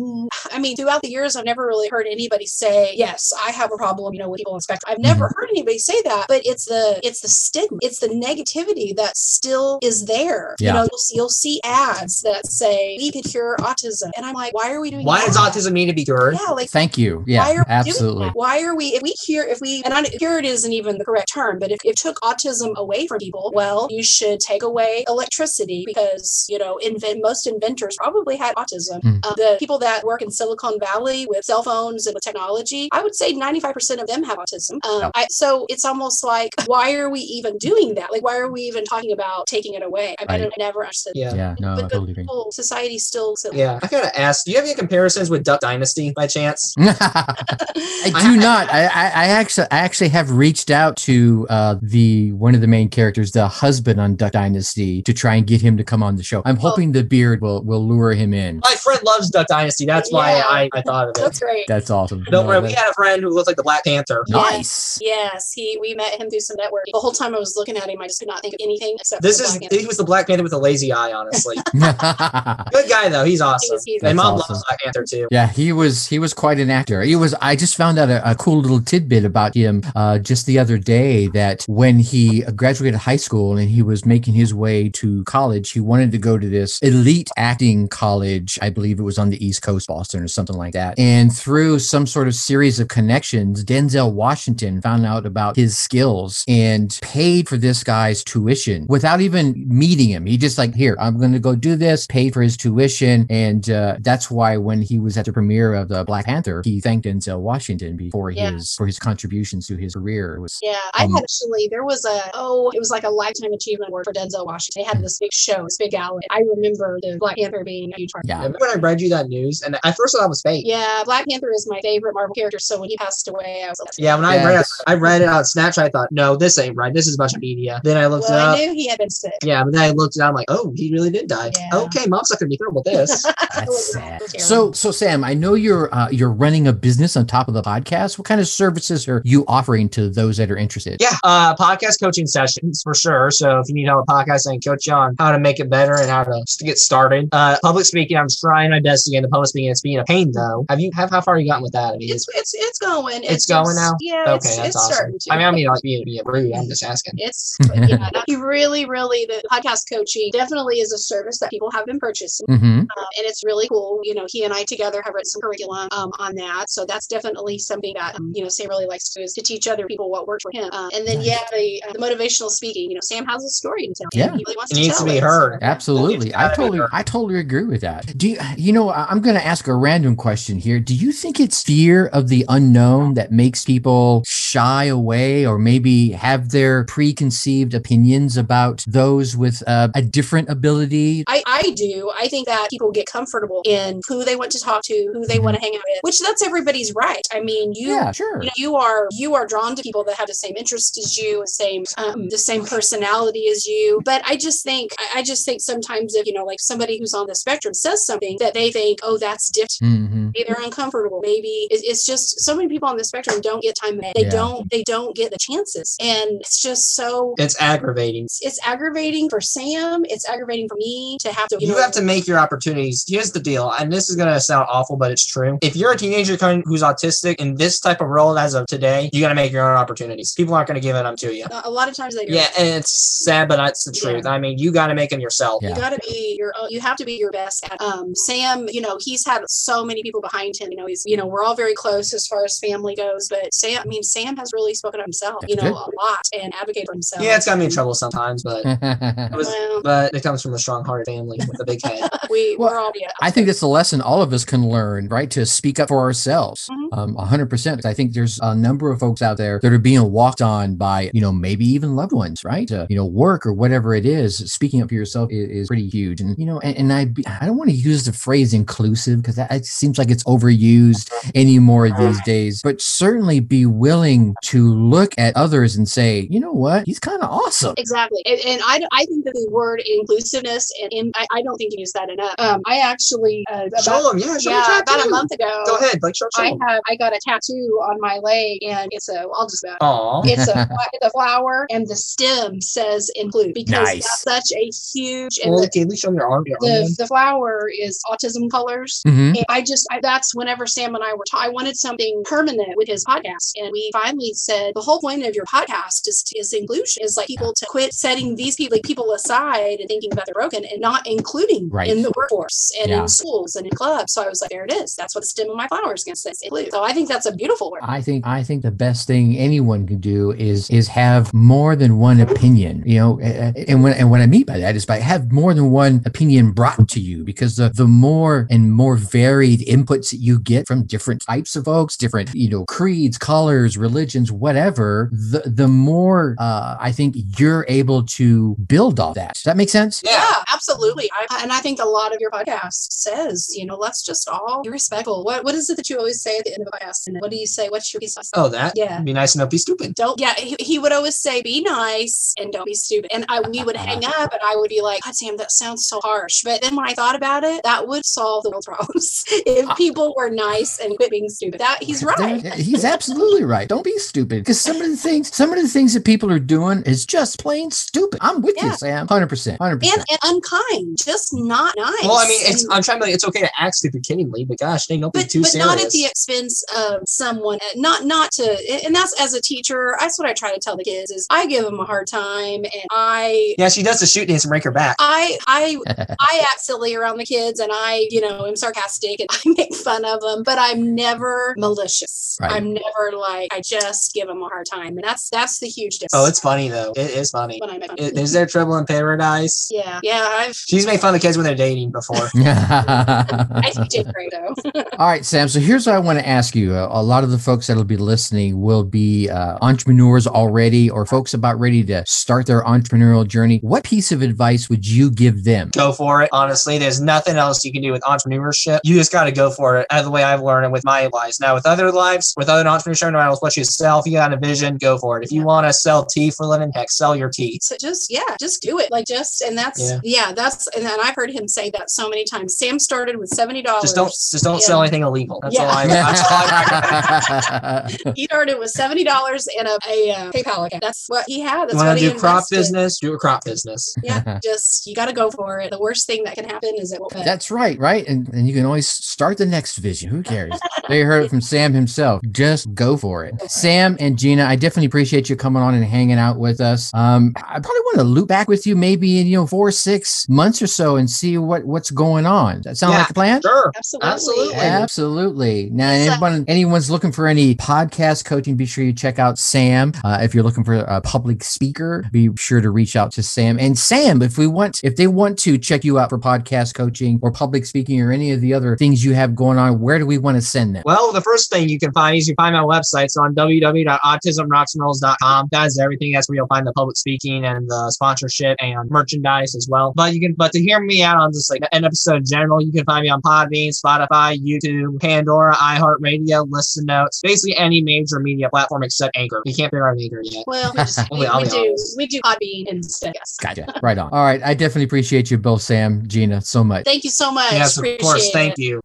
I 0.51 0.59
mean, 0.59 0.77
throughout 0.77 1.01
the 1.01 1.09
years, 1.09 1.37
I've 1.37 1.47
never 1.47 1.67
really 1.67 1.89
heard 1.89 2.07
anybody 2.07 2.47
say, 2.47 2.93
"Yes, 2.95 3.33
I 3.43 3.51
have 3.51 3.73
a 3.73 3.77
problem," 3.77 4.13
you 4.13 4.21
know, 4.21 4.29
with 4.29 4.39
people 4.39 4.53
on 4.53 4.59
the 4.59 4.63
spectrum. 4.63 4.93
I've 4.93 4.99
never 4.99 5.33
heard 5.35 5.49
anybody 5.49 5.79
say 5.79 6.01
that, 6.03 6.27
but 6.29 6.43
it's 6.45 6.71
the 6.95 7.07
it's 7.07 7.21
the 7.21 7.29
stigma, 7.29 7.79
it's 7.83 7.99
the 7.99 8.09
negativity 8.09 8.95
that 8.97 9.17
still 9.17 9.79
is 9.83 10.05
there. 10.07 10.57
Yeah. 10.59 10.69
You 10.69 10.75
know, 10.75 10.89
you'll 10.91 10.99
see, 10.99 11.17
you'll 11.17 11.29
see 11.29 11.61
ads 11.65 12.23
that 12.23 12.47
say 12.47 12.97
we 12.99 13.11
could 13.11 13.25
cure 13.25 13.57
autism, 13.61 14.11
and 14.17 14.25
I'm 14.27 14.35
like, 14.35 14.55
why 14.55 14.73
are 14.73 14.81
we 14.81 14.91
doing? 14.91 15.05
Why 15.05 15.25
does 15.25 15.37
autism 15.37 15.73
need 15.73 15.87
to 15.87 15.93
be 15.93 16.05
cured? 16.05 16.37
Yeah, 16.41 16.53
like 16.53 16.71
Thank 16.71 16.99
you. 16.99 17.25
Yeah, 17.27 17.45
why 17.45 17.57
are 17.57 17.65
absolutely. 17.69 18.27
that? 18.27 18.37
Why 18.37 18.63
are 18.63 18.77
we 18.77 18.87
if 18.89 19.03
we 19.03 19.15
cure 19.15 19.47
if 19.47 19.61
we 19.61 19.83
and 19.85 19.95
I, 19.95 20.03
cured 20.03 20.45
isn't 20.45 20.73
even 20.73 20.99
the 20.99 21.05
correct 21.05 21.33
term, 21.33 21.59
but 21.59 21.71
if 21.71 21.79
it 21.85 21.97
took 21.97 22.21
autism 22.21 22.75
away 22.77 23.07
from 23.07 23.19
people, 23.19 23.53
well, 23.55 23.89
you 23.91 24.03
should 24.03 24.41
take 24.41 24.63
away 24.63 25.05
electricity 25.09 25.85
because 25.87 26.47
you 26.49 26.59
know 26.59 26.77
invent 26.79 27.21
most 27.23 27.47
inventors 27.47 27.97
probably 27.99 28.37
had 28.37 28.55
autism. 28.57 29.03
Hmm. 29.03 29.09
Um, 29.09 29.35
the 29.37 29.57
people 29.59 29.79
that 29.79 30.05
work 30.05 30.23
in 30.23 30.31
Silicon 30.31 30.79
Valley 30.81 31.27
with 31.27 31.45
cell 31.45 31.63
phones 31.63 32.07
and 32.07 32.15
with 32.15 32.25
technology, 32.25 32.89
I 32.93 33.03
would 33.03 33.15
say 33.15 33.33
ninety 33.33 33.61
five 33.61 33.75
percent 33.75 34.01
of 34.01 34.07
them 34.07 34.23
have 34.25 34.39
autism. 34.39 34.85
Um. 34.85 35.11
I, 35.15 35.27
so 35.31 35.67
it's 35.69 35.85
almost 35.85 36.25
like 36.25 36.51
why 36.73 36.95
are 36.95 37.11
we 37.11 37.21
even 37.21 37.59
doing 37.59 37.97
that? 37.97 38.11
Like, 38.11 38.25
why 38.25 38.39
are 38.39 38.51
we 38.51 38.63
even 38.63 38.83
talking 38.85 39.13
about 39.13 39.47
taking 39.47 39.75
it 39.75 39.83
away? 39.83 40.15
I, 40.19 40.23
mean, 40.33 40.45
Right. 40.45 40.53
I 40.59 40.59
never 40.59 40.83
understood. 40.83 41.13
Yeah. 41.15 41.35
Yeah, 41.35 41.55
no, 41.61 41.73
I 41.73 41.83
but, 41.83 41.91
totally 41.91 42.13
agree. 42.13 42.25
but 42.25 42.33
whole 42.33 42.51
society 42.51 42.99
still. 42.99 43.37
still 43.37 43.55
Yeah, 43.55 43.79
I 43.83 43.87
gotta 43.89 44.19
ask. 44.19 44.47
Do 44.47 44.53
you 44.53 44.57
have 44.57 44.65
any 44.65 44.75
comparisons 44.75 45.29
with 45.29 45.45
Duck 45.45 45.61
Dynasty 45.61 46.13
by 46.17 46.27
chance? 46.27 46.75
I 46.79 48.21
do 48.23 48.37
not. 48.37 48.71
I, 48.73 48.85
I, 48.87 49.05
I 49.05 49.27
actually, 49.27 49.67
I 49.71 49.81
actually 49.81 50.09
have 50.11 50.31
reached 50.31 50.71
out 50.71 50.97
to 51.09 51.47
uh, 51.51 51.77
the 51.83 52.33
one 52.33 52.55
of 52.55 52.63
the 52.63 52.67
main 52.67 52.89
characters, 52.89 53.33
the 53.33 53.49
husband 53.49 54.01
on 54.01 54.17
Duck 54.17 54.33
Dynasty, 54.33 55.03
to 55.03 55.13
try 55.13 55.35
and 55.35 55.47
get 55.47 55.61
him 55.61 55.77
to 55.77 55.85
come 55.85 56.03
on 56.03 56.17
the 56.17 56.23
show. 56.23 56.41
I'm 56.47 56.57
hoping 56.57 56.93
the 56.93 57.05
beard 57.05 57.43
will 57.43 57.63
will 57.65 57.87
lure 57.87 58.13
him 58.15 58.33
in. 58.33 58.61
My 58.65 58.77
friend 58.77 59.01
loves 59.05 59.29
Duck 59.29 59.47
Dynasty. 59.49 59.85
That's 59.85 60.11
why 60.11 60.41
I, 60.41 60.71
I 60.73 60.81
thought 60.81 61.11
of 61.11 61.17
it. 61.17 61.21
That's 61.21 61.39
great. 61.39 61.67
That's 61.69 61.91
awesome. 61.91 62.25
Don't 62.31 62.47
No, 62.47 62.49
worry, 62.49 62.63
we 62.63 62.73
had 62.73 62.89
a 62.89 62.95
friend 62.95 63.23
who 63.23 63.29
looked 63.29 63.47
like 63.47 63.57
the 63.57 63.63
Black 63.63 63.85
Panther. 63.85 64.25
nice. 64.29 64.99
Yes, 65.03 65.53
he. 65.53 65.77
We 65.79 65.95
met 65.95 66.19
him 66.19 66.31
through 66.31 66.41
some 66.41 66.57
networking. 66.63 66.93
The 66.93 66.99
whole 67.01 67.13
time 67.13 67.35
I 67.35 67.39
was 67.39 67.55
looking 67.57 67.77
at 67.77 67.89
him, 67.89 68.01
I 68.01 68.07
just 68.07 68.19
could 68.21 68.29
not 68.29 68.41
think 68.43 68.55
of 68.55 68.59
anything 68.63 68.97
except. 68.99 69.23
This 69.23 69.39
for 69.41 69.45
is 69.45 69.59
Black 69.59 69.73
he 69.73 69.87
was 69.87 69.97
the 69.97 70.05
Black 70.05 70.27
Panther 70.27 70.43
with 70.43 70.53
a 70.53 70.59
lazy 70.59 70.93
eye, 70.93 71.13
honestly. 71.13 71.57
Good 71.73 72.89
guy 72.89 73.09
though. 73.09 73.25
He's 73.25 73.41
awesome. 73.41 73.75
He's- 73.75 73.85
he's 73.85 74.03
My 74.03 74.13
mom 74.13 74.35
awesome. 74.35 74.55
loves 74.55 74.65
Black 74.69 74.81
Panther 74.81 75.05
too. 75.09 75.29
Yeah, 75.31 75.49
he 75.49 75.73
was 75.73 76.07
he 76.07 76.19
was 76.19 76.33
quite 76.35 76.59
an 76.59 76.71
actor. 76.71 77.03
He 77.03 77.17
was. 77.17 77.35
I 77.41 77.57
just 77.57 77.77
found 77.77 77.99
out 77.99 78.09
a, 78.11 78.31
a 78.31 78.35
cool 78.35 78.59
little 78.61 78.81
tidbit 78.81 79.25
about 79.25 79.55
him 79.55 79.83
uh, 79.95 80.19
just 80.19 80.47
the 80.47 80.59
other 80.59 80.79
day 80.79 81.27
that 81.29 81.65
when 81.69 81.99
he 81.99 82.43
graduated 82.57 82.99
high 83.01 83.17
school 83.17 83.57
and 83.57 83.69
he 83.69 83.83
was 83.83 84.05
making 84.07 84.35
his 84.35 84.55
way 84.55 84.89
to 84.91 85.25
college, 85.25 85.71
he 85.73 85.81
wanted 85.81 86.13
to 86.13 86.19
go 86.19 86.39
to 86.39 86.49
this 86.49 86.79
elite 86.81 87.31
acting 87.37 87.89
college. 87.89 88.59
I 88.63 88.71
believe 88.71 88.99
it 88.99 89.03
was 89.03 89.19
on 89.19 89.31
the 89.31 89.45
East 89.45 89.63
Coast, 89.63 89.89
Boston, 89.89 90.23
or 90.23 90.29
something 90.29 90.57
like 90.57 90.73
that. 90.75 90.99
And 90.99 91.35
through 91.35 91.79
some 91.81 92.07
sort 92.07 92.29
of 92.29 92.35
series 92.35 92.81
of 92.81 92.89
connections, 92.89 93.65
Denzel 93.65 94.13
Washington 94.13 94.81
found 94.81 95.05
out 95.07 95.27
about 95.27 95.57
his 95.57 95.77
skills 95.77 96.45
and 96.53 96.99
paid 97.03 97.49
for 97.49 97.57
this 97.57 97.83
guy's 97.83 98.23
tuition 98.23 98.87
without 98.89 99.21
even 99.21 99.55
meeting 99.67 100.09
him. 100.09 100.27
He 100.27 100.37
just 100.37 100.59
like, 100.59 100.75
here, 100.75 100.97
I'm 101.01 101.19
going 101.19 101.33
to 101.33 101.39
go 101.39 101.55
do 101.55 101.77
this, 101.77 102.07
paid 102.07 102.35
for 102.35 102.43
his 102.43 102.57
tuition. 102.57 103.27
And 103.31 103.69
uh, 103.71 103.97
that's 104.01 104.31
why 104.31 104.57
when 104.57 104.83
he 104.83 104.99
was 104.99 105.17
at 105.17 105.25
the 105.25 105.33
premiere 105.33 105.75
of 105.75 105.89
the 105.89 106.05
Black 106.05 106.27
Panther, 106.27 106.63
he 106.65 106.81
thanked 106.81 107.07
Denzel 107.07 107.41
Washington 107.41 108.11
for 108.11 108.31
Yeah. 108.31 108.53
his 108.53 108.75
for 108.75 108.87
his 108.87 108.99
contributions 108.99 109.67
to 109.69 109.77
his 109.77 109.95
career. 109.95 110.37
It 110.37 110.41
was 110.41 110.59
Yeah, 110.63 110.77
I 110.95 111.05
Um, 111.05 111.17
actually. 111.17 111.69
There 111.71 111.85
was 111.85 112.05
a 112.05 112.31
oh, 112.35 112.71
it 112.75 112.79
was 112.79 112.91
like 112.91 113.05
a 113.05 113.11
lifetime 113.11 113.53
achievement 113.53 113.89
award 113.89 114.05
for 114.05 114.13
Denzel 114.13 114.45
Washington. 114.47 114.83
They 114.83 114.87
had 114.87 115.03
this 115.03 115.19
big 115.19 115.33
show, 115.33 115.65
this 115.65 115.77
big 115.79 115.91
gala. 115.93 116.21
I 116.31 116.41
remember 116.55 116.99
the 117.03 117.17
Black 117.19 117.37
Panther 117.37 117.65
being 117.65 117.93
a 117.93 117.97
huge 117.97 118.13
part. 118.13 118.25
yeah. 118.27 118.37
Remember 118.39 118.59
when 118.61 118.71
I 118.71 118.81
read 118.81 119.01
you 119.01 119.09
that 119.11 119.29
news, 119.29 119.63
and 119.63 119.79
I 119.85 119.93
first 119.93 120.15
I 120.15 120.19
thought 120.21 120.27
it 120.27 120.29
was 120.29 120.43
fake. 120.43 120.65
Yeah, 120.67 121.03
Black 121.05 121.27
Panther 121.29 121.51
is 121.55 121.67
my 121.69 121.81
favorite 121.83 122.15
Marvel 122.15 122.35
character. 122.35 122.59
So 122.59 122.81
when 122.81 122.89
he 122.91 122.97
passed 122.97 123.29
away, 123.29 123.63
I 123.65 123.69
was 123.69 123.81
like, 123.81 123.89
Yeah, 123.99 124.15
when 124.17 124.25
I 124.25 124.45
read 124.45 124.61
it, 124.61 124.67
I 124.87 124.95
read 124.95 125.23
it 125.23 125.29
on 125.29 125.43
Snapchat. 125.45 125.79
I 125.83 125.89
thought, 125.89 126.09
no, 126.13 126.37
this 126.43 126.59
ain't 126.59 126.77
right. 126.77 126.93
This 126.93 127.07
is 127.07 127.15
a 127.15 127.19
bunch 127.19 127.35
of 127.35 127.41
media. 127.41 127.81
Then 127.85 127.97
I 127.97 128.07
looked 128.07 128.27
Well, 128.29 128.39
I 128.39 128.59
it 128.59 128.69
up. 128.69 128.69
knew 128.69 128.75
he 128.75 128.89
had 128.89 128.99
been 128.99 129.11
sick. 129.11 129.33
Yeah, 129.43 129.65
but 129.65 129.73
then 129.73 129.83
I 129.83 129.91
looked 129.91 130.17
it 130.17 130.21
up. 130.23 130.29
I'm 130.31 130.35
like, 130.35 130.47
oh, 130.49 130.73
he 130.77 130.93
really 130.93 131.11
did 131.11 131.29
die. 131.29 131.51
Yeah. 131.59 131.79
Okay, 131.81 132.07
mom's 132.07 132.31
not 132.31 132.39
gonna 132.41 132.49
be 132.51 132.57
thrilled 132.57 132.75
with 132.75 132.85
this. 132.85 133.23
That's 133.55 133.93
sad. 133.93 134.23
So, 134.41 134.73
so 134.73 134.91
Sam, 134.91 135.25
I 135.25 135.35
know 135.35 135.55
you're 135.55 135.93
uh, 135.95 136.09
you're 136.11 136.33
running 136.33 136.67
a 136.69 136.73
business 136.73 137.17
on 137.17 137.27
top 137.27 137.49
of 137.49 137.55
the 137.55 137.63
podcast. 137.63 138.19
What 138.19 138.27
kind 138.27 138.41
of 138.41 138.49
services 138.49 139.09
are 139.09 139.23
you 139.25 139.45
offering 139.49 139.89
to 139.91 140.09
those 140.09 140.37
that 140.39 140.51
are 140.51 140.57
interested? 140.57 140.99
yeah, 141.01 141.17
uh, 141.25 141.55
podcast 141.57 142.01
coaching 142.01 142.27
sessions 142.27 142.83
for 142.83 142.95
sure. 142.95 143.31
So 143.31 143.61
if 143.61 143.69
you 143.69 143.75
need 143.75 143.87
help 143.87 144.01
with 144.01 144.07
podcast, 144.09 144.49
I 144.49 144.53
can 144.53 144.61
coach 144.61 144.87
you 144.87 144.93
on 144.95 145.15
how 145.19 145.33
to 145.33 145.39
make 145.39 145.61
it 145.61 145.71
better 145.71 145.95
and 145.97 146.11
how 146.11 146.25
to, 146.25 146.45
to 146.47 146.65
get 146.65 146.79
started. 146.79 147.29
Uh, 147.33 147.57
public 147.63 147.85
speaking, 147.87 148.17
I'm 148.17 148.27
trying 148.41 148.71
my 148.71 148.81
best 148.81 149.05
to 149.05 149.11
get 149.11 149.19
into 149.19 149.29
public 149.29 149.49
speaking. 149.49 149.71
It's 149.71 149.81
being 149.81 149.99
a 149.99 150.05
pain 150.05 150.33
though. 150.33 150.65
Have 150.69 150.81
you 150.81 150.91
have 150.95 151.11
how 151.11 151.21
far 151.21 151.39
you 151.39 151.47
gotten 151.49 151.63
with 151.63 151.73
that? 151.73 151.95
I 151.95 151.97
mean, 151.99 152.11
It's 152.11 152.27
it's 152.35 152.55
it's 152.55 152.79
going. 152.79 153.21
It's 153.23 153.47
going 153.47 153.77
now? 153.77 153.93
Yeah, 154.01 154.25
okay, 154.27 154.35
it's, 154.37 154.57
that's 154.57 154.69
it's 154.69 154.77
awesome. 154.77 154.93
starting 154.95 155.19
to. 155.21 155.33
I 155.33 155.37
mean, 155.39 155.47
I 155.47 155.51
mean, 155.53 155.67
like 155.69 155.83
being, 155.83 156.05
being 156.05 156.23
rude. 156.33 156.53
I'm 156.55 156.69
just 156.69 156.83
asking. 156.83 157.15
It's 157.17 157.57
yeah, 157.75 158.09
you 158.29 158.45
really, 158.45 158.85
really 158.87 159.27
the 159.27 159.43
podcast 159.51 159.85
coaching 159.93 160.31
definitely 160.33 160.81
is 160.81 160.93
a 160.93 160.99
service 160.99 161.39
that 161.41 161.51
people 161.51 161.71
have 161.71 161.87
been 161.87 161.99
purchasing. 161.99 162.47
Mm-hmm. 162.49 162.81
Uh, 162.81 163.05
and 163.19 163.27
it's 163.27 163.45
really 163.45 163.69
cool. 163.69 164.01
You 164.03 164.15
know, 164.15 164.27
he 164.29 164.45
and 164.45 164.53
I 164.53 164.65
together 164.65 165.03
have 165.05 165.15
written 165.15 165.27
some 165.27 165.43
curriculum 165.43 165.89
um, 165.93 166.11
on 166.19 166.35
that. 166.37 166.71
So 166.71 166.85
that's 166.87 167.07
definitely 167.07 167.59
something 167.59 167.95
that, 167.97 168.17
um, 168.17 168.33
you 168.35 168.43
know, 168.43 168.49
Sam 168.49 168.69
really 168.69 168.87
likes 168.87 169.09
to 169.11 169.21
do 169.21 169.25
is 169.25 169.33
to 169.35 169.43
teach 169.43 169.69
other 169.69 169.87
people 169.87 170.11
what 170.11 170.27
worked 170.27 170.43
for 170.43 170.51
him. 170.53 170.69
Uh, 170.73 170.89
and 170.95 171.07
then, 171.07 171.19
Nice. 171.19 171.27
yeah, 171.27 171.39
the, 171.53 171.83
uh, 171.89 171.93
the 171.93 171.99
motivational 171.99 172.49
speaking, 172.51 172.89
you 172.91 172.95
know, 172.95 173.01
Sam 173.03 173.25
has 173.27 173.45
a 173.45 173.49
story 173.49 173.87
to 173.89 173.95
tell. 173.95 174.09
Yeah. 174.13 174.37
He 174.37 174.45
really 174.47 174.57
wants 174.57 174.73
It 174.73 174.77
to 174.77 174.81
needs 174.81 174.97
tell 174.97 175.07
to 175.07 175.13
be 175.13 175.19
it. 175.19 175.23
heard. 175.23 175.59
Absolutely. 175.63 176.35
I 176.35 176.43
gotta 176.49 176.51
be 176.51 176.57
totally 176.57 176.79
heard. 176.79 176.91
I 176.93 177.03
totally 177.03 177.39
agree 177.41 177.65
with 177.65 177.81
that. 177.83 178.17
Do 178.17 178.29
you, 178.29 178.39
you 178.57 178.73
know, 178.73 178.91
I'm 178.91 179.21
going 179.21 179.37
to 179.37 179.45
ask 179.45 179.67
a 179.69 179.75
random 179.75 180.17
question 180.17 180.59
here. 180.59 180.81
Do 180.81 180.95
you 180.95 181.13
think 181.13 181.39
it's 181.41 181.63
fear 181.63 182.07
of 182.07 182.29
the 182.29 182.45
unknown 182.49 183.15
that 183.15 183.33
makes 183.33 183.65
people 183.65 184.23
shy 184.27 184.85
away 184.85 185.47
or 185.47 185.59
maybe 185.59 186.11
have 186.23 186.51
their 186.51 186.85
preconceived 186.85 187.75
opinions 187.75 188.37
about 188.37 188.85
those 188.87 189.37
with 189.37 189.63
uh, 189.67 189.89
a 189.95 190.03
different 190.03 190.49
ability? 190.49 191.25
I, 191.27 191.43
I 191.47 191.71
do. 191.77 192.11
I 192.19 192.29
think 192.29 192.47
that 192.47 192.69
people 192.71 192.91
get 192.93 193.07
comfortable 193.07 193.63
in 193.65 194.01
who 194.09 194.25
they 194.25 194.37
want 194.37 194.51
to 194.53 194.61
talk 194.61 194.83
to, 194.85 195.11
who 195.13 195.27
they 195.27 195.39
want 195.41 195.57
to 195.57 195.61
hang 195.61 195.75
out 195.75 195.83
with, 195.91 195.99
which 196.03 196.21
that's 196.21 196.43
everybody's 196.43 196.93
right. 196.95 197.27
I 197.33 197.41
mean, 197.41 197.73
you 197.75 197.89
Yeah, 197.89 198.13
sure. 198.13 198.39
you 198.41 198.47
know 198.47 198.53
you 198.57 198.77
are 198.77 199.09
you 199.13 199.35
are 199.35 199.47
drawn 199.47 199.75
to 199.77 199.83
people 199.83 200.05
that 200.05 200.17
have 200.17 200.29
the 200.29 200.35
same 200.45 200.57
interests 200.57 200.97
as 200.99 201.17
you 201.19 201.41
the 201.41 201.47
same 201.49 201.83
um, 201.99 202.29
the 202.29 202.39
same 202.39 202.65
personality 202.65 203.45
as 203.49 203.67
you 203.67 204.01
but 204.05 204.21
i 204.25 204.37
just 204.37 204.61
think 204.63 204.87
I, 204.99 205.07
I 205.21 205.23
just 205.23 205.45
think 205.47 205.61
sometimes 205.61 206.15
if 206.15 206.27
you 206.27 206.33
know 206.33 206.45
like 206.45 206.61
somebody 206.61 206.99
who's 206.99 207.15
on 207.15 207.27
the 207.27 207.35
spectrum 207.35 207.75
says 207.75 207.99
something 208.07 208.37
that 208.41 208.55
they 208.55 208.69
think 208.71 209.01
oh 209.03 209.17
that's 209.19 209.47
different 209.51 209.79
hmm 209.83 210.23
maybe 210.35 210.45
they're 210.49 210.65
uncomfortable 210.65 211.21
maybe 211.23 211.55
it- 211.75 211.85
it's 211.91 212.05
just 212.13 212.41
so 212.47 212.53
many 212.57 212.69
people 212.69 212.89
on 212.89 212.97
the 212.97 213.05
spectrum 213.13 213.41
don't 213.49 213.63
get 213.63 213.75
time 213.83 213.97
they 213.99 214.13
Yeah. 214.25 214.31
don't 214.41 214.71
they 214.71 214.83
don't 214.95 215.13
get 215.21 215.29
the 215.35 215.41
chances 215.49 215.89
and 216.01 216.12
it's 216.41 216.61
just 216.63 216.95
so 216.95 217.35
It's 217.39 217.61
aggravating. 217.61 218.25
it's, 218.25 218.41
it's 218.43 218.59
aggravating 218.65 219.29
for 219.29 219.41
sam 219.41 220.05
it's 220.09 220.29
aggravating 220.29 220.69
for 220.69 220.77
me 220.77 221.17
to 221.21 221.33
have 221.33 221.49
to 221.49 221.57
you, 221.61 221.69
You 221.69 221.75
know, 221.75 221.83
have 221.83 221.93
to 221.93 222.03
make 222.03 222.27
your 222.27 222.39
opportunities. 222.39 223.05
Here's 223.09 223.31
the 223.33 223.41
deal, 223.41 223.71
and 223.79 223.93
this 223.93 224.09
is 224.11 224.17
gonna 224.17 224.41
sound 224.41 224.67
awful, 224.71 224.97
but 224.97 225.11
it's 225.11 225.25
true. 225.25 225.59
If 225.63 225.77
you're 225.77 225.93
a 225.93 225.97
teenager 225.97 226.37
kind- 226.37 226.63
who's 226.67 226.83
autistic 226.83 227.37
in 227.37 227.55
this 227.57 227.79
type 227.81 228.01
of 228.01 228.09
role 228.09 228.39
as 228.39 228.55
of 228.55 228.67
today, 228.67 229.11
you 229.13 229.21
gotta 229.21 229.35
make 229.35 229.53
your 229.53 229.69
own 229.69 229.77
opportunities. 229.77 230.33
People 230.35 230.55
aren't 230.55 230.69
gonna 230.69 230.81
give 230.81 230.97
it 230.97 231.03
them 231.03 231.17
to 231.17 231.35
you. 231.35 231.47
a 231.65 231.71
lot 231.71 231.89
of 231.89 231.95
times 231.95 232.15
they 232.15 232.27
do 232.27 232.33
Yeah, 232.35 232.49
and 232.59 232.69
it's 232.69 232.93
sad, 233.25 233.49
but 233.49 233.57
that's 233.57 233.85
the 233.85 233.93
Yeah. 233.95 234.13
truth. 234.13 234.27
I 234.27 234.39
mean, 234.39 234.59
you 234.59 234.71
gotta 234.73 234.95
make 234.95 235.11
them 235.11 235.21
yourself. 235.21 235.63
Yeah. 235.63 235.71
You 235.71 235.75
gotta 235.77 235.99
be 236.09 236.37
your 236.39 236.53
own, 236.61 236.69
you 236.71 236.81
have 236.81 236.97
to 236.97 237.05
be 237.05 237.15
your 237.15 237.31
best 237.31 237.65
at 237.71 237.81
um 237.81 238.15
Sam, 238.15 238.67
you 238.71 238.81
know, 238.81 238.99
he's 239.01 239.25
had 239.27 239.43
so 239.49 239.85
many 239.85 240.03
people 240.03 240.21
behind 240.21 240.55
him. 240.59 240.71
You 240.71 240.77
know, 240.77 240.87
he's 240.87 241.03
you 241.07 241.17
know, 241.17 241.27
we're 241.27 241.45
all 241.45 241.55
very 241.55 241.75
close 241.75 242.13
as 242.13 242.27
far 242.27 242.45
as 242.45 242.59
family 242.59 242.95
goes, 242.95 243.29
but 243.29 243.53
Sam 243.55 243.81
I 243.83 243.87
mean 243.87 244.03
Sam 244.03 244.37
has 244.37 244.51
really 244.53 244.75
spoken 244.75 245.01
up 245.01 245.07
himself, 245.07 245.45
you 245.49 245.57
know, 245.57 245.63
Good. 245.63 245.73
a 245.73 245.91
lot 246.03 246.29
and 246.33 246.53
advocated 246.55 246.87
for 246.87 246.93
himself. 246.93 247.23
Yeah, 247.23 247.37
it's 247.37 247.47
got 247.47 247.59
me 247.59 247.67
in 247.67 247.71
trouble 247.71 247.95
sometimes, 247.95 248.43
but 248.43 248.65
it 248.67 249.37
was, 249.37 249.47
well, 249.47 249.83
but 249.83 250.15
it 250.15 250.23
comes 250.23 250.43
from 250.43 250.55
a 250.55 250.59
strong-hearted 250.59 251.07
family 251.07 251.39
with 251.49 251.61
a 251.61 251.65
big 251.65 251.83
head. 251.85 252.09
we 252.31 252.57
Well, 252.57 252.71
we're 252.71 252.79
all 252.79 252.93
yeah. 252.95 253.11
I 253.21 253.31
think 253.31 253.47
that's 253.47 253.63
a 253.63 253.67
lesson 253.67 254.01
all 254.01 254.23
of 254.23 254.33
us 254.33 254.45
can 254.45 254.69
learn, 254.69 255.09
right? 255.09 255.31
To 255.31 255.47
speak 255.47 255.79
up 255.79 255.89
for 255.89 256.01
ourselves. 256.01 256.69
Mhm. 256.71 256.89
Um, 256.97 257.15
100%. 257.17 257.85
I 257.85 257.95
think 257.95 258.13
there's 258.13 258.39
a 258.43 258.55
number 258.55 258.91
of 258.91 259.01
folks 259.01 259.23
out 259.23 259.37
there 259.37 259.59
that 259.63 259.73
are 259.73 259.79
being 259.79 260.11
walked 260.13 260.43
on 260.43 260.77
by, 260.77 261.11
you 261.15 261.21
know, 261.21 261.33
maybe 261.33 261.65
even 261.67 261.97
loved 261.97 262.13
ones, 262.13 262.45
right? 262.45 262.71
Uh, 262.71 262.87
you 262.89 262.97
know, 262.97 263.07
work 263.07 263.47
or 263.47 263.53
whatever 263.53 263.95
it 263.95 264.07
is. 264.07 264.37
Speaking 264.53 264.83
up 264.83 264.89
for 264.89 264.95
yourself 264.95 265.31
is, 265.31 265.49
is 265.51 265.67
pretty 265.69 265.89
huge. 265.89 266.21
And, 266.21 266.37
you 266.39 266.47
know, 266.47 266.59
and, 266.61 266.77
and 266.77 266.93
I, 266.93 267.07
be- 267.07 267.27
I 267.27 267.47
don't 267.47 267.57
want 267.57 267.71
to 267.71 267.77
use 267.77 268.05
the 268.05 268.13
phrase 268.13 268.53
inclusive 268.55 269.23
because 269.23 269.37
that 269.37 269.51
it 269.53 269.67
seems 269.67 269.99
like 269.99 270.11
it's 270.11 270.25
overused 270.25 271.11
anymore 271.35 271.91
these 271.91 272.21
days, 272.23 272.63
but 272.63 272.81
certainly 272.81 273.41
be 273.41 273.67
willing 273.67 274.35
to 274.45 274.73
look 274.73 275.15
at 275.19 275.37
others 275.37 275.77
and 275.77 275.89
say, 275.93 276.27
you 276.31 276.41
know 276.41 276.53
what? 276.53 276.85
He's 276.87 276.99
kind 276.99 277.23
of 277.23 277.31
awesome. 277.31 277.75
Exactly, 277.77 278.23
and, 278.27 278.41
and 278.47 278.61
I, 278.65 278.81
I 278.93 279.05
think 279.05 279.25
that 279.25 279.33
the 279.33 279.49
word 279.51 279.83
inclusiveness 279.87 280.71
and 280.83 280.93
in, 280.93 281.13
I, 281.15 281.27
I 281.33 281.43
don't 281.43 281.57
think 281.57 281.73
you 281.73 281.81
use 281.81 281.93
that 281.93 282.11
enough. 282.11 282.35
Um, 282.39 282.61
I 282.67 282.79
actually 282.79 283.45
uh, 283.51 283.67
about, 283.67 283.83
Show 283.85 284.03
them, 284.09 284.19
yeah, 284.19 284.39
show 284.39 284.51
yeah 284.51 284.81
about 284.81 285.07
a 285.07 285.11
month 285.11 285.33
ago. 285.33 285.63
Go 285.67 285.77
ahead, 285.77 285.99
like 286.03 286.17
show, 286.17 286.27
show 286.37 286.43
I 286.43 286.57
have 286.67 286.81
I 286.89 286.97
got 286.97 287.13
a 287.15 287.21
tattoo 287.27 287.81
on 287.85 288.01
my 288.01 288.19
leg 288.19 288.63
and 288.63 288.89
it's 288.91 289.09
a 289.09 289.21
I'll 289.35 289.47
just 289.49 289.65
about 289.65 289.79
Aw. 289.81 290.23
it's 290.25 290.49
a 290.49 290.69
the 291.01 291.11
flower 291.11 291.67
and 291.71 291.87
the 291.89 291.97
stem 291.97 292.61
says 292.61 293.11
include 293.15 293.55
because 293.55 293.73
Nice. 293.73 294.23
that's 294.25 294.49
such 294.51 294.57
a 294.59 294.71
huge 294.95 295.39
and 295.43 295.51
Well, 295.53 295.61
the, 295.61 295.67
okay, 295.67 295.81
at 295.83 295.89
least 295.89 296.03
show 296.03 296.13
your 296.13 296.27
arm. 296.31 296.45
Your 296.47 296.59
the, 296.61 296.67
then. 296.67 296.95
the 296.99 297.07
flower 297.07 297.69
is 297.79 297.99
autism 298.11 298.51
colors. 298.51 299.03
Mhm. 299.07 299.37
And 299.37 299.45
I 299.49 299.61
just 299.63 299.87
I, 299.91 300.01
that's 300.03 300.35
whenever 300.35 300.67
Sam 300.67 300.95
and 300.95 301.05
I 301.05 301.15
were 301.15 301.25
I 301.35 301.49
wanted 301.49 301.77
something 301.77 302.23
permanent 302.25 302.77
with 302.77 302.89
his 302.89 303.05
podcast, 303.05 303.53
and 303.57 303.71
we 303.73 303.91
finally 303.93 304.33
said 304.35 304.73
the 304.75 304.81
whole 304.81 305.01
point 305.01 305.25
of 305.25 305.35
your 305.35 305.45
podcast 305.47 305.72
is 306.07 306.25
is 306.37 306.53
inclusion 306.53 307.03
is 307.05 307.17
like 307.17 307.27
people 307.27 307.53
to 307.55 307.67
quit 307.67 307.93
setting 307.93 308.37
these 308.37 308.57
people 308.57 308.77
like 308.77 308.83
people 308.85 309.13
aside 309.13 309.79
and 309.81 309.89
thinking 309.89 310.11
that 310.11 310.25
they're 310.27 310.35
broken 310.35 310.65
and 310.65 310.81
not 310.81 311.07
including 311.07 311.69
Right. 311.71 311.89
in 311.91 312.03
the 312.03 312.13
workforce 312.17 312.73
and 312.81 312.91
Yeah. 312.91 313.03
in 313.03 313.09
schools 313.09 313.57
and 313.57 313.67
in 313.67 313.73
clubs. 313.73 314.13
So 314.13 314.23
I 314.23 314.29
was 314.29 314.41
like, 314.41 314.51
there 314.51 314.65
it 314.65 314.73
is. 314.73 314.95
That's 314.95 315.15
what 315.15 315.23
the 315.23 315.29
stem 315.29 315.51
of 315.51 315.57
my 315.57 315.69
flower 315.69 315.95
is 315.95 316.05
going 316.05 316.15
to 316.15 316.21
say. 316.21 316.33
So 316.71 316.83
I 316.83 316.93
think 316.93 317.09
that's 317.09 317.27
a 317.27 317.33
beautiful 317.33 317.71
word. 317.71 317.81
I 317.83 318.01
think 318.01 318.27
I 318.27 318.43
think 318.43 318.63
the 318.63 318.71
best 318.71 319.07
thing 319.07 319.37
anyone 319.37 319.87
can 319.87 319.99
do 320.01 320.33
is 320.33 320.69
is 320.71 320.89
have 320.89 321.33
more 321.35 321.77
than 321.77 321.99
one 321.99 322.21
opinion. 322.21 322.83
You 322.87 322.99
know, 323.01 323.21
and 323.21 323.83
when 323.83 323.93
and 323.95 324.11
what 324.11 324.21
I 324.21 324.27
mean 324.27 324.45
by 324.45 324.59
that 324.59 324.77
is 324.77 324.85
by 324.85 324.99
have 324.99 325.33
more 325.33 325.55
than 325.55 325.71
one 325.71 326.03
opinion 326.05 326.53
brought 326.53 326.89
to 326.89 327.01
you 327.01 327.25
because 327.25 327.57
the 327.57 327.71
the 327.75 327.87
more 327.87 328.47
and 328.51 328.73
more 328.73 328.97
varied 328.97 329.61
inputs 329.61 330.11
that 330.11 330.19
you 330.19 330.39
get 330.39 330.67
from 330.67 330.85
different 330.85 331.23
types 331.23 331.57
of 331.57 331.65
folks, 331.65 331.97
different 331.97 332.31
you 332.35 332.49
know 332.49 332.65
creeds, 332.67 333.17
colors, 333.19 333.77
religions, 333.79 334.31
whatever, 334.33 335.09
the 335.13 335.43
the 335.47 335.62
more 335.69 336.37
uh, 336.39 336.77
I 336.81 336.93
think 336.93 337.17
you're 337.39 337.65
able 337.69 338.05
to 338.05 338.57
build 338.67 339.01
off 339.01 339.15
that. 339.17 339.35
Does 339.35 339.43
that 339.45 339.57
make 339.57 339.69
sense? 339.69 340.03
Yeah, 340.05 340.35
absolutely. 340.53 341.11
I, 341.13 341.41
and 341.43 341.53
I 341.53 341.61
think 341.61 341.81
a 341.81 341.85
lot 341.87 342.15
of 342.15 342.21
your 342.21 342.31
podcast 342.31 342.93
says, 342.93 343.51
you 343.57 343.67
know, 343.67 343.77
let's 343.77 344.03
just 344.03 344.29
all 344.29 344.63
be 344.63 344.71
respectful. 344.71 345.25
What 345.25 345.45
What 345.45 345.55
is 345.55 345.69
it 345.71 345.77
that 345.77 345.89
you 345.91 345.99
always 345.99 346.21
say 346.21 346.39
at 346.39 346.45
the 346.45 346.53
end 346.53 346.63
of 346.67 346.69
a 346.73 346.77
podcast? 346.77 347.07
And 347.07 347.19
what 347.21 347.31
do 347.31 347.37
you 347.37 347.47
say? 347.47 347.69
What's 347.69 347.93
your 347.93 348.01
piece 348.01 348.17
of 348.17 348.25
Oh, 348.35 348.49
that? 348.49 348.73
Yeah. 348.77 349.01
Be 349.01 349.13
nice 349.13 349.35
and 349.35 349.41
don't 349.41 349.51
be 349.51 349.59
stupid. 349.59 349.95
Don't 349.95 350.21
yeah. 350.21 350.35
He, 350.35 350.57
he 350.61 350.79
would 350.79 350.93
always 350.93 351.17
say, 351.17 351.43
"Be 351.43 351.63
nice 351.63 352.35
and 352.39 352.53
don't 352.53 352.67
be 352.67 352.75
stupid." 352.75 353.11
And 353.13 353.25
I 353.29 353.41
we 353.41 353.63
would 353.65 353.77
hang 353.77 354.05
up, 354.05 354.33
and 354.33 354.41
I 354.45 354.57
would 354.57 354.69
be 354.69 354.81
like, 354.81 355.03
"God 355.03 355.15
damn, 355.21 355.37
that 355.37 355.53
sounds 355.53 355.87
so 355.87 356.01
harsh." 356.03 356.43
But 356.43 356.63
then 356.63 356.77
when 356.77 356.87
I 356.89 356.95
thought 356.95 357.15
about 357.15 357.45
it, 357.45 357.63
that 357.65 357.87
would 357.89 358.05
solve 358.05 358.45
the 358.45 358.51
world's 358.51 358.67
problems 358.67 359.25
if 359.29 359.77
people 359.77 360.15
were 360.17 360.31
nice 360.31 360.79
and 360.79 360.97
quit 360.97 361.11
being 361.11 361.29
stupid. 361.29 361.61
That 361.61 361.83
he's 361.83 362.03
right. 362.03 362.43
He's 362.55 362.85
absolutely 362.85 363.45
right. 363.45 363.69
Don't 363.69 363.85
be 363.85 363.99
stupid 363.99 364.41
because 364.41 364.61
some 364.61 364.81
of 364.81 364.89
the 364.89 364.97
things, 364.97 365.35
some 365.35 365.52
of 365.59 365.65
the 365.65 365.71
things 365.71 365.95
that 365.95 366.05
people 366.05 366.31
are 366.31 366.39
doing 366.39 366.83
is 366.83 367.05
just 367.07 367.39
plain 367.39 367.71
stupid. 367.71 368.19
I'm 368.23 368.43
with 368.43 368.61
you, 368.63 368.73
Sam. 368.75 369.07
Hundred 369.09 369.29
percent. 369.29 369.61
Hundred 369.61 369.83
And, 369.85 369.93
percent. 369.93 370.07
and 370.11 370.19
unkind, 370.35 370.99
just 371.03 371.33
not 371.35 371.75
nice. 371.77 372.03
Well, 372.03 372.17
I 372.17 372.29
mean, 372.29 372.41
it's, 372.43 372.67
I'm 372.71 372.83
trying 372.83 372.99
to 372.99 373.05
be 373.05 373.07
like, 373.11 373.15
it's 373.15 373.25
okay 373.25 373.41
to 373.41 373.51
act 373.59 373.77
stupid 373.77 374.03
kiddingly, 374.03 374.47
but 374.47 374.59
gosh, 374.59 374.87
dang, 374.87 375.01
don't 375.01 375.13
be 375.13 375.21
but, 375.21 375.31
too 375.31 375.41
but 375.43 375.51
serious. 375.51 375.67
not 375.67 375.83
at 375.85 375.91
the 375.91 376.05
expense 376.07 376.65
of 376.77 377.03
someone 377.07 377.59
uh, 377.63 377.67
not 377.77 378.05
not 378.05 378.31
to 378.33 378.85
and 378.85 378.95
that's 378.95 379.19
as 379.21 379.35
a 379.35 379.41
teacher 379.41 379.95
that's 380.01 380.19
what 380.19 380.29
i 380.29 380.33
try 380.33 380.53
to 380.53 380.59
tell 380.59 380.77
the 380.77 380.85
kids 380.85 381.11
is 381.11 381.27
i 381.31 381.47
give 381.47 381.65
them 381.65 381.79
a 381.81 381.85
hard 381.85 382.07
time 382.07 382.65
and 382.65 382.85
i 382.91 383.55
yeah, 383.59 383.69
she 383.69 383.83
does 383.83 384.01
the 384.01 384.07
shoot 384.07 384.29
dance 384.29 384.45
and 384.45 384.51
break 384.51 384.65
her 384.65 384.71
back. 384.71 384.97
I 384.99 385.39
I 385.47 385.79
I 386.21 386.41
act 386.51 386.61
silly 386.61 386.95
around 386.95 387.19
the 387.19 387.25
kids 387.25 387.61
and 387.61 387.71
I, 387.73 388.07
you 388.11 388.21
know, 388.21 388.47
am 388.47 388.57
sarcastic 388.57 389.21
and 389.21 389.29
I 389.33 389.41
make 389.57 389.75
fun 389.75 390.05
of 390.05 390.21
them, 390.21 390.43
but 390.43 390.59
I'm 390.59 390.95
never 390.95 391.55
malicious. 391.59 392.39
Right. 392.41 392.53
I'm 392.53 392.73
never 392.73 393.13
like 393.17 393.53
I 393.53 393.61
just 393.61 394.15
give 394.15 394.29
them 394.29 394.43
a 394.43 394.49
hard 394.49 394.67
time, 394.67 394.97
and 394.97 395.03
that's 395.05 395.29
that's 395.43 395.59
the 395.59 395.67
huge 395.69 395.99
difference. 395.99 396.13
Oh, 396.15 396.27
it's 396.27 396.39
funny 396.41 396.69
though. 396.69 396.93
It 396.97 397.11
is 397.11 397.31
funny. 397.31 397.59
when 397.61 397.71
I 397.71 397.79
make 397.79 397.89
fun. 397.91 397.97
I- 398.01 398.21
Is 398.21 398.33
there 398.33 398.47
trouble 398.47 398.77
in 398.77 398.87
paradise? 398.87 399.69
yeah, 399.73 399.99
yeah. 400.03 400.29
I've 400.39 400.55
She's 400.55 400.87
made 400.87 401.01
fun 401.01 401.15
of 401.15 401.21
the 401.21 401.27
kids 401.27 401.37
when 401.37 401.45
they're 401.45 401.55
dating 401.55 401.91
before. 401.91 402.29
I 402.35 403.71
teach 403.75 403.97
eighth 403.99 404.13
grade 404.13 404.31
though. 404.33 404.83
All 404.99 405.09
right, 405.09 405.25
Sam. 405.25 405.49
So 405.49 405.59
here's 405.61 405.87
what 405.87 405.97
I 405.97 405.99
want 405.99 406.19
to 406.19 406.27
ask 406.29 406.55
you. 406.55 406.75
Uh, 406.75 406.89
a 406.91 407.03
lot 407.03 407.25
of 407.25 407.31
the 407.31 407.39
folks 407.39 407.67
that'll 407.67 407.83
be 407.85 407.97
listening 407.97 408.61
will 408.61 408.85
be 408.85 409.29
uh, 409.29 409.59
entrepreneurs 409.61 410.27
already 410.27 410.89
or 410.91 411.05
folks 411.07 411.35
about 411.35 411.59
ready 411.59 411.83
to 411.85 412.05
start 412.07 412.47
their 412.47 412.63
entrepreneurial 412.63 413.27
journey. 413.27 413.59
What 413.63 413.85
piece 413.85 414.13
of 414.13 414.23
advice 414.23 414.69
would 414.69 414.87
you 414.87 415.11
give 415.11 415.45
them? 415.45 415.71
go 415.73 415.93
for 415.93 416.23
it. 416.23 416.29
Honestly, 416.33 416.79
there's 416.79 417.01
nothing 417.01 417.37
else 417.37 417.65
you 417.65 417.73
can 417.73 417.83
do 417.83 417.91
with 417.93 418.03
entrepreneurship. 418.03 418.81
You 418.85 418.95
just 418.95 419.11
got 419.13 419.25
to 419.25 419.33
go 419.33 419.51
for 419.51 419.79
it. 419.79 419.87
As 419.91 420.05
the 420.05 420.11
way 420.11 420.23
I've 420.23 420.43
learned 420.43 420.67
it 420.67 420.73
with 420.73 420.85
my 420.85 421.09
lives. 421.13 421.41
Now, 421.41 421.55
with 421.55 421.67
other 421.67 421.91
lives, 421.91 422.35
with 422.37 422.49
other 422.49 422.69
entrepreneurship, 422.69 423.13
no 423.13 423.19
matter 423.19 423.35
what 423.41 423.57
you 423.57 423.65
sell, 423.65 423.99
if 424.01 424.07
you 424.07 424.13
got 424.13 424.33
a 424.33 424.37
vision, 424.37 424.77
go 424.77 424.99
for 424.99 425.21
it. 425.21 425.25
If 425.25 425.32
you 425.33 425.43
want 425.43 425.67
to 425.67 425.73
sell 425.73 426.05
tea 426.05 426.31
for 426.31 426.45
a 426.45 426.47
living, 426.49 426.71
heck, 426.75 426.91
sell 426.91 427.17
your 427.17 427.29
tea. 427.31 427.59
so 427.63 427.77
just 427.81 428.11
yeah, 428.11 428.37
just 428.39 428.63
do 428.63 428.79
it. 428.79 428.91
Like 428.91 429.07
just 429.07 429.43
and 429.43 429.57
that's 429.57 429.81
Yeah. 429.81 430.01
yeah, 430.05 430.33
that's 430.33 430.67
and 430.69 430.85
then 430.85 430.99
I've 431.01 431.15
heard 431.15 431.31
him 431.31 431.49
say 431.49 431.71
that 431.71 431.91
so 431.91 432.09
many 432.09 432.25
times. 432.25 432.57
Sam 432.57 432.79
started 432.79 433.17
with 433.17 433.29
seventy 433.31 433.63
dollars. 433.63 433.83
Just 433.83 433.97
don't, 433.97 434.09
just 434.09 434.45
don't 434.45 434.63
sell 434.63 434.83
anything 434.83 435.03
illegal. 435.03 435.41
That's 435.43 435.55
Yeah. 435.55 435.63
all 435.65 435.71
I. 435.71 435.87
That's 435.87 436.21
all 436.21 436.27
I. 436.31 438.13
He 438.17 438.25
started 438.25 438.59
with 438.59 438.71
seventy 438.71 439.05
dollars 439.05 439.49
and 439.59 439.67
a, 439.67 439.79
a 439.89 440.11
uh, 440.11 440.31
PayPal 440.33 440.67
account. 440.67 440.83
That's 440.83 441.05
what 441.09 441.25
he 441.27 441.41
had. 441.41 441.69
That's 441.69 441.73
You 441.75 441.79
what 441.79 441.87
want 441.87 441.99
to 441.99 442.05
he 442.07 442.13
do 442.13 442.19
crop 442.19 442.45
business? 442.51 442.99
Do 442.99 443.13
a 443.15 443.19
crop 443.19 443.45
business. 443.45 443.95
Yeah, 444.03 444.39
just 444.45 444.87
you 444.87 444.95
got 444.95 445.07
to 445.07 445.13
go 445.13 445.31
for 445.31 445.61
it. 445.61 445.71
The 445.71 445.79
worst 445.79 446.07
thing 446.07 446.25
that 446.25 446.35
can 446.35 446.45
happen 446.45 446.75
is 446.77 446.93
it 446.93 447.01
will 447.01 447.09
fail. 447.11 447.25
That's 447.25 447.51
right, 447.51 447.79
right? 447.79 448.07
And, 448.07 448.29
and 448.29 448.47
you 448.47 448.55
can 448.55 448.65
always 448.65 448.89
start 448.89 449.39
the 449.39 449.47
next 449.47 449.79
vision. 449.79 450.11
Who 450.11 450.23
cares? 450.23 450.59
They 450.89 451.03
heard 451.03 451.25
it 451.25 451.29
from 451.31 451.41
Sam 451.41 451.73
himself. 451.73 452.21
Just 452.31 452.73
go 452.75 452.97
for 452.97 453.25
it. 453.25 453.35
Sam 453.51 453.97
and 454.01 454.19
Gina, 454.19 454.45
I 454.45 454.57
definitely 454.57 454.87
appreciate 454.87 455.22
you 455.29 455.37
coming 455.37 455.63
on 455.63 455.75
and 455.75 455.85
hanging 455.85 456.19
out 456.19 456.39
with 456.39 456.61
us. 456.61 456.93
Um, 456.95 457.33
I 457.37 457.61
probably 457.61 457.81
want 457.81 457.97
to 457.99 458.05
loop 458.05 458.29
back 458.29 458.49
with 458.49 458.67
you 458.67 458.77
maybe 458.77 459.21
in, 459.21 459.27
you 459.27 459.37
know, 459.37 459.47
four, 459.47 459.69
or 459.69 459.73
six 459.73 460.29
months 460.29 460.61
or 460.63 460.67
so 460.67 460.97
and 460.97 461.09
see 461.11 461.39
what, 461.39 461.65
what's 461.65 461.91
going 461.91 462.27
on. 462.27 462.57
Does 462.57 462.65
that 462.65 462.77
sound 462.77 462.93
Yeah. 462.95 462.99
like 463.01 463.11
a 463.11 463.15
plan? 463.15 463.41
Sure. 463.43 463.73
Absolutely. 463.77 464.55
Absolutely. 464.55 464.55
Absolutely. 464.57 465.71
Now, 465.73 465.91
Yes, 465.93 466.09
anyone, 466.13 466.45
anyone's 466.49 466.91
looking 466.91 467.13
for 467.13 467.27
any 467.27 467.55
podcast 467.55 468.25
coaching, 468.25 468.57
be 468.57 468.67
sure 468.67 468.85
you 468.85 468.93
check 468.93 469.19
out 469.19 469.39
Sam. 469.39 469.93
Uh, 470.05 470.19
if 470.23 470.35
you're 470.35 470.45
looking 470.45 470.65
for 470.65 470.75
a 470.75 471.01
public 471.01 471.45
speaker, 471.45 472.05
be 472.13 472.31
sure 472.37 472.61
to 472.61 472.71
reach 472.71 472.97
out 472.97 473.13
to 473.13 473.23
Sam. 473.23 473.59
And 473.59 473.79
Sam, 473.79 474.23
if 474.23 474.39
we 474.39 474.47
want, 474.47 474.81
if 474.83 474.97
they 474.97 475.07
want 475.07 475.39
to 475.41 475.59
check 475.59 475.85
you 475.85 475.99
out 475.99 476.09
for 476.11 476.19
podcast 476.19 476.75
coaching 476.75 477.19
or 477.23 477.31
public 477.33 477.67
speaking 477.67 478.01
or 478.01 478.11
any 478.13 478.31
of 478.33 478.41
the 478.41 478.55
other 478.55 478.77
things 478.77 479.05
you 479.05 479.15
have 479.15 479.35
going 479.35 479.59
on, 479.59 479.81
where 479.81 479.99
do 479.99 480.07
we 480.07 480.19
want 480.19 480.37
to 480.37 480.41
send 480.43 480.75
them? 480.77 480.83
Well, 480.87 481.13
the 481.13 481.21
first 481.21 481.51
thing 481.51 481.69
you 481.69 481.79
can 481.79 481.93
find 481.93 482.17
is 482.17 482.27
you 482.29 482.35
find 482.37 482.55
my 482.55 482.63
website. 482.63 483.11
So 483.11 483.23
on 483.23 483.35
www.autismrocksandrolls.com. 483.35 485.12
That 485.21 485.67
is 485.67 485.79
everything. 485.79 486.13
That's 486.13 486.29
where 486.29 486.37
you'll 486.37 486.47
find 486.47 486.67
the 486.67 486.73
public 486.73 486.97
speaking 486.97 487.45
and 487.45 487.69
the 487.69 487.91
sponsorship 487.91 488.57
and 488.61 488.91
merchandise 488.91 489.55
as 489.55 489.69
well. 489.69 489.93
But 489.95 490.15
you 490.15 490.21
can, 490.21 490.35
but 490.35 490.53
to 490.53 490.61
hear 490.61 490.81
me 490.81 491.03
out 491.03 491.19
on 491.19 491.33
just 491.33 491.51
like 491.51 491.63
an 491.73 491.85
episode 491.85 492.17
in 492.17 492.27
general, 492.27 492.61
you 492.61 492.73
can 492.73 492.85
find 492.85 493.03
me 493.03 493.11
on 493.11 493.23
Podbean, 493.23 493.71
Spotify, 493.71 494.39
YouTube, 494.39 495.01
Pandora, 495.01 495.55
iHeartRadio, 495.55 496.47
Listen 496.51 496.87
Notes, 496.87 497.21
basically 497.23 497.57
any 497.57 497.83
major 497.83 498.21
media 498.21 498.49
platform 498.51 498.83
except 498.83 499.17
Anchor. 499.17 499.43
You 499.45 499.55
can't 499.55 499.71
figure 499.71 499.89
out 499.89 499.99
Anchor 500.01 500.21
yet. 500.23 500.45
Well, 500.47 500.73
we, 500.73 500.79
just, 500.79 500.99
I'll 500.99 501.07
we, 501.11 501.19
we 501.19 501.49
do 501.49 501.57
honest. 501.59 501.97
we 501.97 502.07
do 502.07 502.21
Podbean 502.21 502.67
instead. 502.69 503.13
Yes. 503.15 503.37
Gotcha. 503.41 503.67
right 503.83 503.99
on. 503.99 504.11
All 504.13 504.25
right. 504.25 504.43
I 504.43 504.55
definitely 504.55 504.85
appreciate 504.85 505.31
you 505.31 505.39
both, 505.39 505.63
Sam, 505.63 506.07
Gina, 506.07 506.41
so 506.41 506.65
much. 506.65 506.85
Thank 506.85 507.05
you 507.05 507.11
so 507.11 507.33
much. 507.33 507.53
Yes, 507.53 507.77
of 507.77 507.83
Appreciate 507.83 508.01
course. 508.01 508.31
Thank 508.31 508.59
you. 508.59 508.81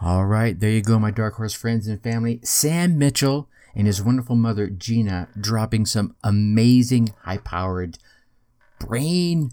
All 0.00 0.26
right, 0.26 0.58
there 0.58 0.70
you 0.70 0.80
go, 0.80 0.98
my 1.00 1.10
Dark 1.10 1.34
Horse 1.34 1.54
friends 1.54 1.88
and 1.88 2.00
family. 2.00 2.38
Sam 2.44 2.98
Mitchell 2.98 3.48
and 3.74 3.86
his 3.86 4.02
wonderful 4.02 4.36
mother, 4.36 4.68
Gina, 4.68 5.28
dropping 5.38 5.86
some 5.86 6.16
amazing, 6.24 7.14
high 7.22 7.38
powered 7.38 7.98
brain 8.80 9.50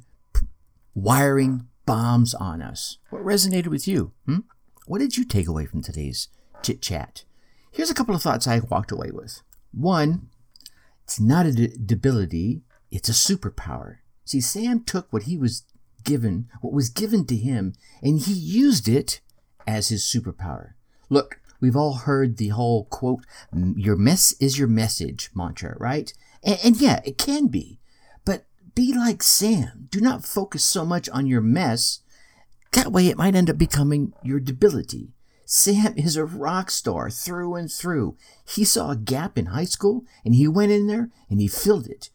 wiring 0.94 1.68
bombs 1.86 2.34
on 2.34 2.62
us. 2.62 2.98
What 3.10 3.24
resonated 3.24 3.68
with 3.68 3.88
you? 3.88 4.12
Hmm? 4.26 4.40
What 4.88 5.00
did 5.00 5.18
you 5.18 5.26
take 5.26 5.48
away 5.48 5.66
from 5.66 5.82
today's 5.82 6.30
chit 6.64 6.82
chat? 6.82 7.24
Here's 7.72 7.90
a 7.90 7.96
couple 7.96 8.16
of 8.16 8.22
thoughts 8.22 8.48
I 8.48 8.60
walked 8.60 8.92
away 8.92 9.12
with. 9.12 9.42
One, 9.72 10.30
it's 11.04 11.20
not 11.20 11.46
a 11.46 11.52
d- 11.52 11.76
debility, 11.84 12.62
it's 12.90 13.10
a 13.10 13.12
superpower. 13.12 13.98
See, 14.24 14.42
Sam 14.42 14.84
took 14.84 15.12
what 15.12 15.24
he 15.24 15.38
was 15.38 15.64
given, 16.04 16.48
what 16.62 16.74
was 16.74 16.90
given 16.90 17.26
to 17.26 17.36
him, 17.36 17.74
and 18.02 18.20
he 18.20 18.34
used 18.34 18.88
it 18.88 19.22
as 19.68 19.90
his 19.90 20.04
superpower. 20.04 20.74
Look, 21.10 21.40
we've 21.60 21.76
all 21.76 21.94
heard 21.94 22.38
the 22.38 22.50
whole 22.50 22.86
quote, 22.86 23.26
your 23.54 23.96
mess 23.96 24.34
is 24.40 24.60
your 24.60 24.68
message 24.68 25.30
mantra, 25.34 25.76
right? 25.80 26.14
And, 26.44 26.60
and 26.64 26.82
yeah, 26.82 27.02
it 27.06 27.18
can 27.18 27.48
be. 27.48 27.80
But 28.26 28.46
be 28.74 28.94
like 28.94 29.24
Sam. 29.24 29.88
Do 29.90 30.00
not 30.00 30.26
focus 30.26 30.64
so 30.64 30.86
much 30.86 31.10
on 31.10 31.28
your 31.28 31.42
mess. 31.42 32.02
That 32.74 32.92
way 32.92 33.08
it 33.08 33.18
might 33.18 33.36
end 33.36 33.50
up 33.50 33.58
becoming 33.58 34.14
your 34.24 34.40
debility. 34.40 35.14
Sam 35.46 35.94
is 35.96 36.18
a 36.18 36.26
rock 36.26 36.72
star 36.72 37.10
through 37.10 37.56
and 37.56 37.72
through. 37.72 38.18
He 38.44 38.66
saw 38.66 38.92
a 38.92 38.96
gap 38.98 39.38
in 39.38 39.48
high 39.48 39.66
school 39.66 40.04
and 40.24 40.34
he 40.34 40.48
went 40.48 40.72
in 40.72 40.88
there 40.88 41.12
and 41.30 41.40
he 41.40 41.48
filled 41.48 41.88
it. 41.88 42.10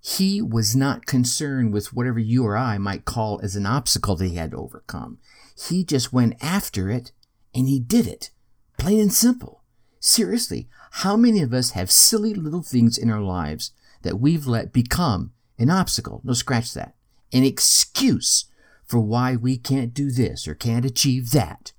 He 0.00 0.40
was 0.40 0.74
not 0.74 1.06
concerned 1.06 1.72
with 1.72 1.92
whatever 1.92 2.18
you 2.18 2.44
or 2.44 2.56
I 2.56 2.78
might 2.78 3.04
call 3.04 3.40
as 3.42 3.54
an 3.54 3.66
obstacle 3.66 4.16
that 4.16 4.26
he 4.26 4.34
had 4.36 4.52
to 4.52 4.56
overcome. 4.56 5.18
He 5.56 5.84
just 5.84 6.12
went 6.12 6.42
after 6.42 6.90
it 6.90 7.12
and 7.54 7.68
he 7.68 7.78
did 7.78 8.06
it. 8.06 8.30
Plain 8.78 9.00
and 9.00 9.12
simple. 9.12 9.62
Seriously, 10.00 10.68
how 10.90 11.16
many 11.16 11.40
of 11.40 11.54
us 11.54 11.70
have 11.70 11.90
silly 11.90 12.34
little 12.34 12.62
things 12.62 12.98
in 12.98 13.10
our 13.10 13.20
lives 13.20 13.72
that 14.02 14.18
we've 14.18 14.46
let 14.46 14.72
become 14.72 15.32
an 15.58 15.70
obstacle? 15.70 16.20
No, 16.24 16.32
scratch 16.32 16.74
that. 16.74 16.94
An 17.32 17.44
excuse 17.44 18.46
for 18.84 19.00
why 19.00 19.36
we 19.36 19.56
can't 19.56 19.94
do 19.94 20.10
this 20.10 20.46
or 20.46 20.54
can't 20.54 20.84
achieve 20.84 21.30
that. 21.30 21.72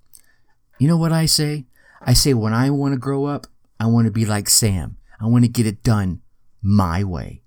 You 0.79 0.87
know 0.87 0.97
what 0.97 1.11
I 1.11 1.25
say? 1.25 1.65
I 2.01 2.13
say 2.13 2.33
when 2.33 2.53
I 2.53 2.69
want 2.69 2.93
to 2.93 2.99
grow 2.99 3.25
up, 3.25 3.47
I 3.79 3.85
want 3.85 4.05
to 4.05 4.11
be 4.11 4.25
like 4.25 4.49
Sam. 4.49 4.97
I 5.19 5.27
want 5.27 5.45
to 5.45 5.49
get 5.49 5.67
it 5.67 5.83
done 5.83 6.21
my 6.61 7.03
way. 7.03 7.43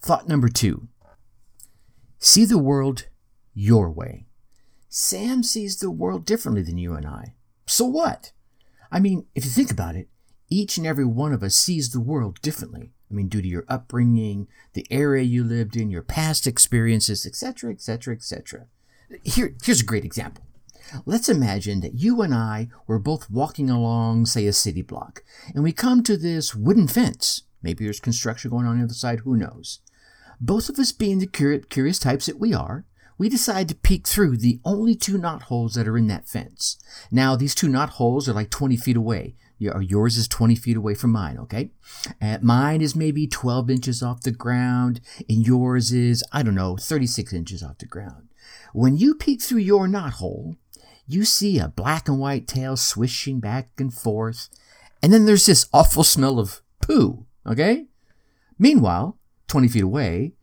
Thought 0.00 0.28
number 0.28 0.48
two 0.48 0.88
see 2.18 2.44
the 2.44 2.58
world 2.58 3.06
your 3.54 3.90
way. 3.90 4.25
Sam 4.98 5.42
sees 5.42 5.76
the 5.76 5.90
world 5.90 6.24
differently 6.24 6.62
than 6.62 6.78
you 6.78 6.94
and 6.94 7.04
I. 7.04 7.34
So 7.66 7.84
what? 7.84 8.32
I 8.90 8.98
mean, 8.98 9.26
if 9.34 9.44
you 9.44 9.50
think 9.50 9.70
about 9.70 9.94
it, 9.94 10.08
each 10.48 10.78
and 10.78 10.86
every 10.86 11.04
one 11.04 11.34
of 11.34 11.42
us 11.42 11.54
sees 11.54 11.90
the 11.90 12.00
world 12.00 12.40
differently. 12.40 12.94
I 13.10 13.12
mean, 13.12 13.28
due 13.28 13.42
to 13.42 13.46
your 13.46 13.66
upbringing, 13.68 14.48
the 14.72 14.86
area 14.90 15.22
you 15.22 15.44
lived 15.44 15.76
in, 15.76 15.90
your 15.90 16.00
past 16.00 16.46
experiences, 16.46 17.26
etc., 17.26 17.72
etc., 17.72 18.14
etc. 18.14 18.68
Here, 19.22 19.54
here's 19.62 19.82
a 19.82 19.84
great 19.84 20.06
example. 20.06 20.44
Let's 21.04 21.28
imagine 21.28 21.80
that 21.80 22.00
you 22.00 22.22
and 22.22 22.32
I 22.32 22.70
were 22.86 22.98
both 22.98 23.30
walking 23.30 23.68
along, 23.68 24.24
say, 24.24 24.46
a 24.46 24.52
city 24.54 24.80
block, 24.80 25.22
and 25.54 25.62
we 25.62 25.72
come 25.72 26.04
to 26.04 26.16
this 26.16 26.54
wooden 26.54 26.88
fence. 26.88 27.42
Maybe 27.60 27.84
there's 27.84 28.00
construction 28.00 28.50
going 28.50 28.64
on 28.64 28.72
on 28.72 28.78
the 28.78 28.84
other 28.84 28.94
side, 28.94 29.20
who 29.20 29.36
knows? 29.36 29.80
Both 30.40 30.70
of 30.70 30.78
us 30.78 30.92
being 30.92 31.18
the 31.18 31.26
curious 31.68 31.98
types 31.98 32.24
that 32.24 32.40
we 32.40 32.54
are, 32.54 32.86
we 33.18 33.28
decide 33.28 33.68
to 33.68 33.74
peek 33.74 34.06
through 34.06 34.36
the 34.36 34.60
only 34.64 34.94
two 34.94 35.18
knot 35.18 35.44
holes 35.44 35.74
that 35.74 35.88
are 35.88 35.96
in 35.96 36.06
that 36.08 36.28
fence. 36.28 36.78
Now, 37.10 37.36
these 37.36 37.54
two 37.54 37.68
knot 37.68 37.90
holes 37.90 38.28
are 38.28 38.32
like 38.34 38.50
20 38.50 38.76
feet 38.76 38.96
away. 38.96 39.34
Your- 39.58 39.80
Yours 39.80 40.16
is 40.18 40.28
20 40.28 40.54
feet 40.54 40.76
away 40.76 40.94
from 40.94 41.12
mine, 41.12 41.38
okay? 41.38 41.70
Uh, 42.20 42.38
mine 42.42 42.82
is 42.82 42.94
maybe 42.94 43.26
12 43.26 43.70
inches 43.70 44.02
off 44.02 44.20
the 44.20 44.30
ground, 44.30 45.00
and 45.28 45.46
yours 45.46 45.92
is, 45.92 46.22
I 46.30 46.42
don't 46.42 46.54
know, 46.54 46.76
36 46.76 47.32
inches 47.32 47.62
off 47.62 47.78
the 47.78 47.86
ground. 47.86 48.28
When 48.74 48.96
you 48.98 49.14
peek 49.14 49.40
through 49.40 49.60
your 49.60 49.88
knot 49.88 50.14
hole, 50.14 50.56
you 51.06 51.24
see 51.24 51.58
a 51.58 51.68
black 51.68 52.08
and 52.08 52.18
white 52.18 52.46
tail 52.46 52.76
swishing 52.76 53.40
back 53.40 53.70
and 53.78 53.94
forth, 53.94 54.50
and 55.02 55.10
then 55.12 55.24
there's 55.24 55.46
this 55.46 55.66
awful 55.72 56.04
smell 56.04 56.38
of 56.38 56.60
poo, 56.82 57.24
okay? 57.46 57.86
Meanwhile, 58.58 59.16
20 59.48 59.68
feet 59.68 59.82
away, 59.84 60.34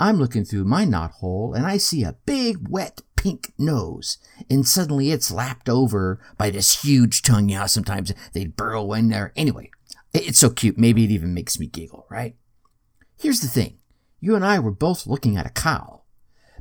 I'm 0.00 0.16
looking 0.16 0.46
through 0.46 0.64
my 0.64 0.86
knot 0.86 1.10
hole 1.20 1.52
and 1.52 1.66
I 1.66 1.76
see 1.76 2.02
a 2.02 2.16
big, 2.24 2.68
wet, 2.70 3.02
pink 3.16 3.52
nose, 3.58 4.16
and 4.48 4.66
suddenly 4.66 5.10
it's 5.10 5.30
lapped 5.30 5.68
over 5.68 6.18
by 6.38 6.48
this 6.48 6.82
huge 6.82 7.20
tongue. 7.20 7.50
Yeah, 7.50 7.66
sometimes 7.66 8.14
they 8.32 8.46
burrow 8.46 8.94
in 8.94 9.10
there. 9.10 9.30
Anyway, 9.36 9.70
it's 10.14 10.38
so 10.38 10.48
cute. 10.48 10.78
Maybe 10.78 11.04
it 11.04 11.10
even 11.10 11.34
makes 11.34 11.60
me 11.60 11.66
giggle, 11.66 12.06
right? 12.08 12.34
Here's 13.18 13.40
the 13.40 13.46
thing 13.46 13.76
you 14.20 14.34
and 14.34 14.44
I 14.44 14.58
were 14.58 14.70
both 14.70 15.06
looking 15.06 15.36
at 15.36 15.46
a 15.46 15.50
cow. 15.50 16.00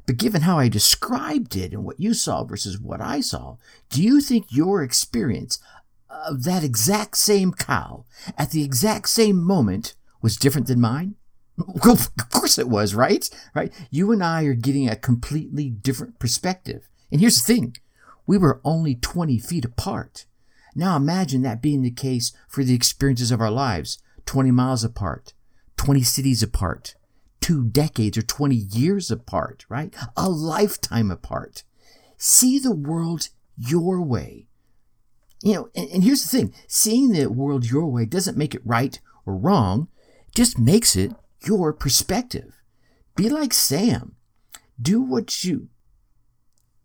But 0.05 0.17
given 0.17 0.41
how 0.41 0.59
I 0.59 0.67
described 0.67 1.55
it 1.55 1.71
and 1.71 1.85
what 1.85 1.99
you 1.99 2.13
saw 2.13 2.43
versus 2.43 2.77
what 2.77 2.99
I 2.99 3.21
saw, 3.21 3.55
do 3.89 4.03
you 4.03 4.19
think 4.19 4.47
your 4.49 4.83
experience 4.83 5.59
of 6.09 6.43
that 6.43 6.63
exact 6.63 7.15
same 7.15 7.53
cow 7.53 8.03
at 8.37 8.51
the 8.51 8.63
exact 8.65 9.07
same 9.07 9.41
moment 9.41 9.93
was 10.21 10.35
different 10.35 10.67
than 10.67 10.81
mine? 10.81 11.15
Of 11.59 12.15
course 12.31 12.57
it 12.57 12.69
was, 12.69 12.95
right? 12.95 13.29
Right? 13.53 13.73
You 13.89 14.11
and 14.11 14.23
I 14.23 14.43
are 14.43 14.53
getting 14.53 14.87
a 14.87 14.95
completely 14.95 15.69
different 15.69 16.19
perspective. 16.19 16.87
And 17.11 17.19
here's 17.19 17.41
the 17.41 17.53
thing 17.53 17.75
we 18.25 18.37
were 18.37 18.61
only 18.63 18.95
20 18.95 19.39
feet 19.39 19.65
apart. 19.65 20.25
Now 20.75 20.95
imagine 20.95 21.41
that 21.41 21.61
being 21.61 21.81
the 21.81 21.91
case 21.91 22.31
for 22.47 22.63
the 22.63 22.75
experiences 22.75 23.31
of 23.31 23.41
our 23.41 23.51
lives 23.51 23.99
20 24.25 24.51
miles 24.51 24.83
apart, 24.83 25.33
20 25.77 26.03
cities 26.03 26.43
apart, 26.43 26.95
two 27.41 27.65
decades 27.65 28.17
or 28.17 28.21
20 28.21 28.55
years 28.55 29.09
apart, 29.09 29.65
right? 29.69 29.93
A 30.15 30.29
lifetime 30.29 31.09
apart. 31.09 31.63
See 32.17 32.59
the 32.59 32.75
world 32.75 33.29
your 33.57 34.01
way. 34.01 34.45
You 35.41 35.53
know, 35.53 35.69
and, 35.75 35.89
and 35.89 36.03
here's 36.03 36.23
the 36.23 36.29
thing 36.29 36.53
seeing 36.67 37.11
the 37.11 37.27
world 37.27 37.65
your 37.65 37.87
way 37.87 38.05
doesn't 38.05 38.37
make 38.37 38.53
it 38.53 38.61
right 38.63 38.99
or 39.25 39.35
wrong, 39.35 39.87
just 40.35 40.59
makes 40.59 40.95
it 40.95 41.13
your 41.45 41.73
perspective. 41.73 42.61
Be 43.15 43.29
like 43.29 43.53
Sam. 43.53 44.15
Do 44.81 45.01
what 45.01 45.43
you 45.43 45.69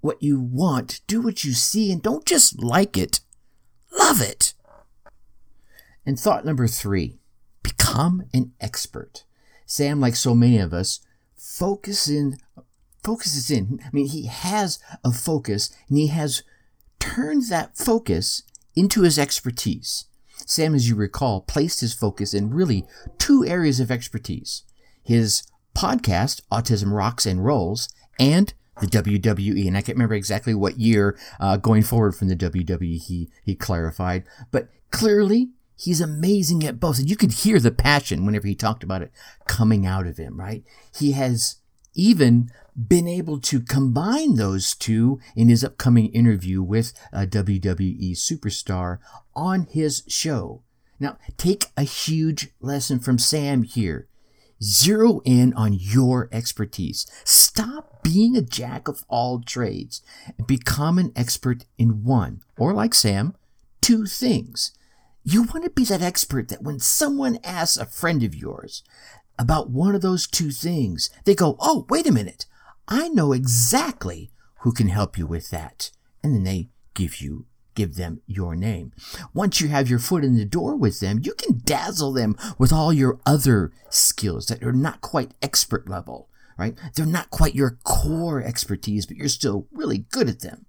what 0.04 0.22
you 0.22 0.38
want, 0.38 1.00
do 1.06 1.22
what 1.22 1.44
you 1.44 1.54
see, 1.54 1.90
and 1.90 2.02
don't 2.02 2.26
just 2.26 2.62
like 2.62 2.94
it. 2.94 3.20
Love 3.98 4.20
it. 4.20 4.52
And 6.04 6.20
thought 6.20 6.44
number 6.44 6.68
three 6.68 7.16
become 7.62 8.24
an 8.34 8.52
expert. 8.60 9.24
Sam, 9.64 10.00
like 10.00 10.14
so 10.14 10.34
many 10.34 10.58
of 10.58 10.74
us, 10.74 11.00
focus 11.34 12.06
in, 12.06 12.36
focuses 13.02 13.50
in. 13.50 13.80
I 13.82 13.88
mean, 13.94 14.08
he 14.08 14.26
has 14.26 14.78
a 15.02 15.10
focus 15.10 15.74
and 15.88 15.96
he 15.96 16.08
has 16.08 16.42
turned 16.98 17.48
that 17.48 17.74
focus 17.74 18.42
into 18.76 19.02
his 19.02 19.18
expertise. 19.18 20.04
Sam, 20.46 20.74
as 20.74 20.88
you 20.88 20.94
recall, 20.94 21.40
placed 21.42 21.80
his 21.80 21.94
focus 21.94 22.34
in 22.34 22.50
really 22.50 22.84
two 23.18 23.44
areas 23.44 23.80
of 23.80 23.90
expertise 23.90 24.62
his 25.02 25.42
podcast, 25.76 26.40
Autism 26.50 26.92
Rocks 26.92 27.26
and 27.26 27.44
Rolls, 27.44 27.92
and 28.18 28.54
the 28.80 28.86
WWE. 28.86 29.66
And 29.66 29.76
I 29.76 29.82
can't 29.82 29.96
remember 29.96 30.14
exactly 30.14 30.54
what 30.54 30.78
year 30.78 31.18
uh, 31.38 31.56
going 31.58 31.82
forward 31.82 32.14
from 32.14 32.28
the 32.28 32.36
WWE 32.36 32.98
he, 33.00 33.28
he 33.44 33.54
clarified, 33.54 34.24
but 34.50 34.68
clearly 34.90 35.50
he's 35.76 36.00
amazing 36.00 36.64
at 36.64 36.80
both. 36.80 36.98
And 36.98 37.08
you 37.08 37.16
could 37.16 37.32
hear 37.32 37.60
the 37.60 37.70
passion 37.70 38.24
whenever 38.24 38.46
he 38.46 38.54
talked 38.54 38.82
about 38.82 39.02
it 39.02 39.12
coming 39.46 39.86
out 39.86 40.06
of 40.06 40.16
him, 40.16 40.40
right? 40.40 40.64
He 40.96 41.12
has 41.12 41.56
even 41.94 42.50
been 42.76 43.06
able 43.06 43.40
to 43.40 43.60
combine 43.60 44.34
those 44.34 44.74
two 44.74 45.20
in 45.36 45.48
his 45.48 45.62
upcoming 45.64 46.08
interview 46.08 46.62
with 46.62 46.92
a 47.12 47.26
WWE 47.26 48.12
superstar 48.12 48.98
on 49.34 49.66
his 49.70 50.02
show. 50.08 50.62
Now, 50.98 51.18
take 51.36 51.66
a 51.76 51.82
huge 51.82 52.50
lesson 52.60 52.98
from 52.98 53.18
Sam 53.18 53.62
here. 53.62 54.08
Zero 54.62 55.20
in 55.24 55.52
on 55.54 55.72
your 55.74 56.28
expertise. 56.32 57.06
Stop 57.24 58.02
being 58.02 58.36
a 58.36 58.42
jack 58.42 58.88
of 58.88 59.04
all 59.08 59.40
trades 59.40 60.02
and 60.38 60.46
become 60.46 60.98
an 60.98 61.12
expert 61.14 61.64
in 61.76 62.04
one, 62.04 62.40
or 62.56 62.72
like 62.72 62.94
Sam, 62.94 63.34
two 63.80 64.06
things. 64.06 64.72
You 65.22 65.42
want 65.42 65.64
to 65.64 65.70
be 65.70 65.84
that 65.84 66.02
expert 66.02 66.48
that 66.48 66.62
when 66.62 66.78
someone 66.78 67.38
asks 67.42 67.76
a 67.76 67.86
friend 67.86 68.22
of 68.22 68.34
yours 68.34 68.82
about 69.38 69.70
one 69.70 69.94
of 69.94 70.02
those 70.02 70.26
two 70.26 70.50
things, 70.50 71.10
they 71.24 71.34
go, 71.34 71.56
Oh, 71.60 71.86
wait 71.88 72.06
a 72.06 72.12
minute. 72.12 72.46
I 72.86 73.08
know 73.08 73.32
exactly 73.32 74.30
who 74.60 74.72
can 74.72 74.88
help 74.88 75.16
you 75.16 75.26
with 75.26 75.50
that. 75.50 75.90
And 76.22 76.34
then 76.34 76.44
they 76.44 76.68
give 76.94 77.20
you 77.20 77.46
give 77.74 77.96
them 77.96 78.20
your 78.26 78.54
name. 78.54 78.92
Once 79.32 79.60
you 79.60 79.68
have 79.68 79.88
your 79.88 79.98
foot 79.98 80.24
in 80.24 80.36
the 80.36 80.44
door 80.44 80.76
with 80.76 81.00
them, 81.00 81.20
you 81.22 81.34
can 81.34 81.60
dazzle 81.64 82.12
them 82.12 82.36
with 82.58 82.72
all 82.72 82.92
your 82.92 83.20
other 83.26 83.72
skills 83.90 84.46
that 84.46 84.62
are 84.62 84.72
not 84.72 85.00
quite 85.00 85.34
expert 85.42 85.88
level, 85.88 86.28
right? 86.56 86.76
They're 86.94 87.06
not 87.06 87.30
quite 87.30 87.54
your 87.54 87.78
core 87.84 88.42
expertise, 88.42 89.06
but 89.06 89.16
you're 89.16 89.28
still 89.28 89.66
really 89.72 89.98
good 89.98 90.28
at 90.28 90.40
them. 90.40 90.66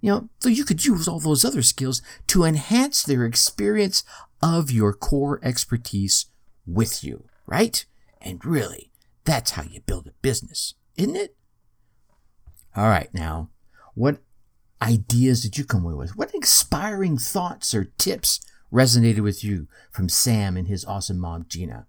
You 0.00 0.10
know, 0.10 0.28
so 0.38 0.48
you 0.48 0.64
could 0.64 0.84
use 0.84 1.08
all 1.08 1.18
those 1.18 1.44
other 1.44 1.62
skills 1.62 2.02
to 2.28 2.44
enhance 2.44 3.02
their 3.02 3.24
experience 3.24 4.04
of 4.40 4.70
your 4.70 4.92
core 4.92 5.40
expertise 5.42 6.26
with 6.66 7.02
you, 7.02 7.24
right? 7.46 7.84
And 8.20 8.44
really, 8.44 8.90
that's 9.24 9.52
how 9.52 9.62
you 9.62 9.80
build 9.80 10.06
a 10.06 10.12
business, 10.22 10.74
isn't 10.96 11.16
it? 11.16 11.36
All 12.76 12.88
right, 12.88 13.12
now, 13.12 13.50
what 13.94 14.18
ideas 14.80 15.42
did 15.42 15.58
you 15.58 15.64
come 15.64 15.84
away 15.84 15.94
with? 15.94 16.16
What 16.16 16.34
inspiring 16.34 17.18
thoughts 17.18 17.74
or 17.74 17.92
tips 17.98 18.40
resonated 18.72 19.20
with 19.20 19.42
you 19.42 19.66
from 19.90 20.08
Sam 20.08 20.56
and 20.56 20.68
his 20.68 20.84
awesome 20.84 21.18
mom, 21.18 21.46
Gina? 21.48 21.86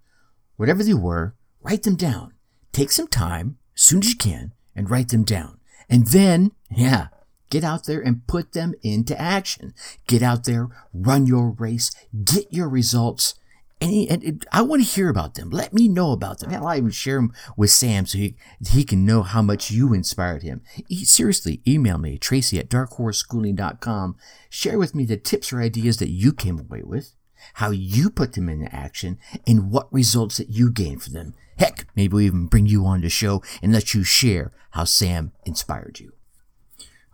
Whatever 0.56 0.84
they 0.84 0.94
were, 0.94 1.36
write 1.62 1.84
them 1.84 1.96
down. 1.96 2.34
Take 2.72 2.92
some 2.92 3.08
time, 3.08 3.58
as 3.76 3.82
soon 3.84 4.00
as 4.00 4.10
you 4.10 4.18
can, 4.18 4.54
and 4.76 4.90
write 4.90 5.10
them 5.10 5.24
down. 5.24 5.60
And 5.90 6.08
then, 6.08 6.52
yeah, 6.70 7.08
get 7.50 7.64
out 7.64 7.86
there 7.86 8.02
and 8.02 8.28
put 8.28 8.54
them 8.54 8.74
into 8.84 9.20
action. 9.20 9.74
Get 10.08 10.22
out 10.22 10.44
there, 10.46 10.70
run 10.94 11.26
your 11.26 11.50
race, 11.50 11.92
get 12.24 12.52
your 12.54 12.70
results. 12.70 13.36
And, 13.82 14.10
and 14.10 14.24
it, 14.24 14.46
I 14.52 14.62
want 14.62 14.84
to 14.84 14.88
hear 14.88 15.10
about 15.10 15.36
them. 15.36 15.50
Let 15.50 15.74
me 15.74 15.88
know 15.88 16.12
about 16.12 16.40
them. 16.40 16.50
Hell, 16.50 16.68
I'll 16.68 16.78
even 16.78 16.92
share 16.92 17.16
them 17.16 17.34
with 17.56 17.70
Sam 17.70 18.06
so 18.06 18.18
he, 18.18 18.36
he 18.68 18.84
can 18.84 19.06
know 19.06 19.24
how 19.24 19.42
much 19.42 19.72
you 19.72 19.94
inspired 19.94 20.44
him. 20.44 20.62
E- 20.90 21.06
seriously, 21.06 21.62
email 21.66 21.98
me, 21.98 22.18
tracy 22.18 22.60
at 22.60 22.70
darkhorseschooling.com. 22.70 24.18
Share 24.50 24.78
with 24.78 24.94
me 24.94 25.06
the 25.06 25.18
tips 25.18 25.54
or 25.54 25.62
ideas 25.62 25.98
that 25.98 26.10
you 26.10 26.34
came 26.34 26.60
away 26.60 26.84
with, 26.84 27.14
how 27.56 27.72
you 27.72 28.10
put 28.10 28.34
them 28.34 28.50
into 28.50 28.74
action, 28.76 29.18
and 29.48 29.72
what 29.72 29.92
results 29.94 30.38
that 30.38 30.50
you 30.50 30.72
gained 30.72 31.02
from 31.02 31.14
them. 31.14 31.34
Heck, 31.58 31.88
maybe 31.96 32.16
we 32.16 32.26
even 32.26 32.48
bring 32.48 32.66
you 32.66 32.86
on 32.86 33.02
the 33.02 33.10
show 33.10 33.42
and 33.62 33.72
let 33.72 33.94
you 33.94 34.04
share 34.04 34.52
how 34.72 34.84
Sam 34.84 35.32
inspired 35.46 36.00
you. 36.00 36.14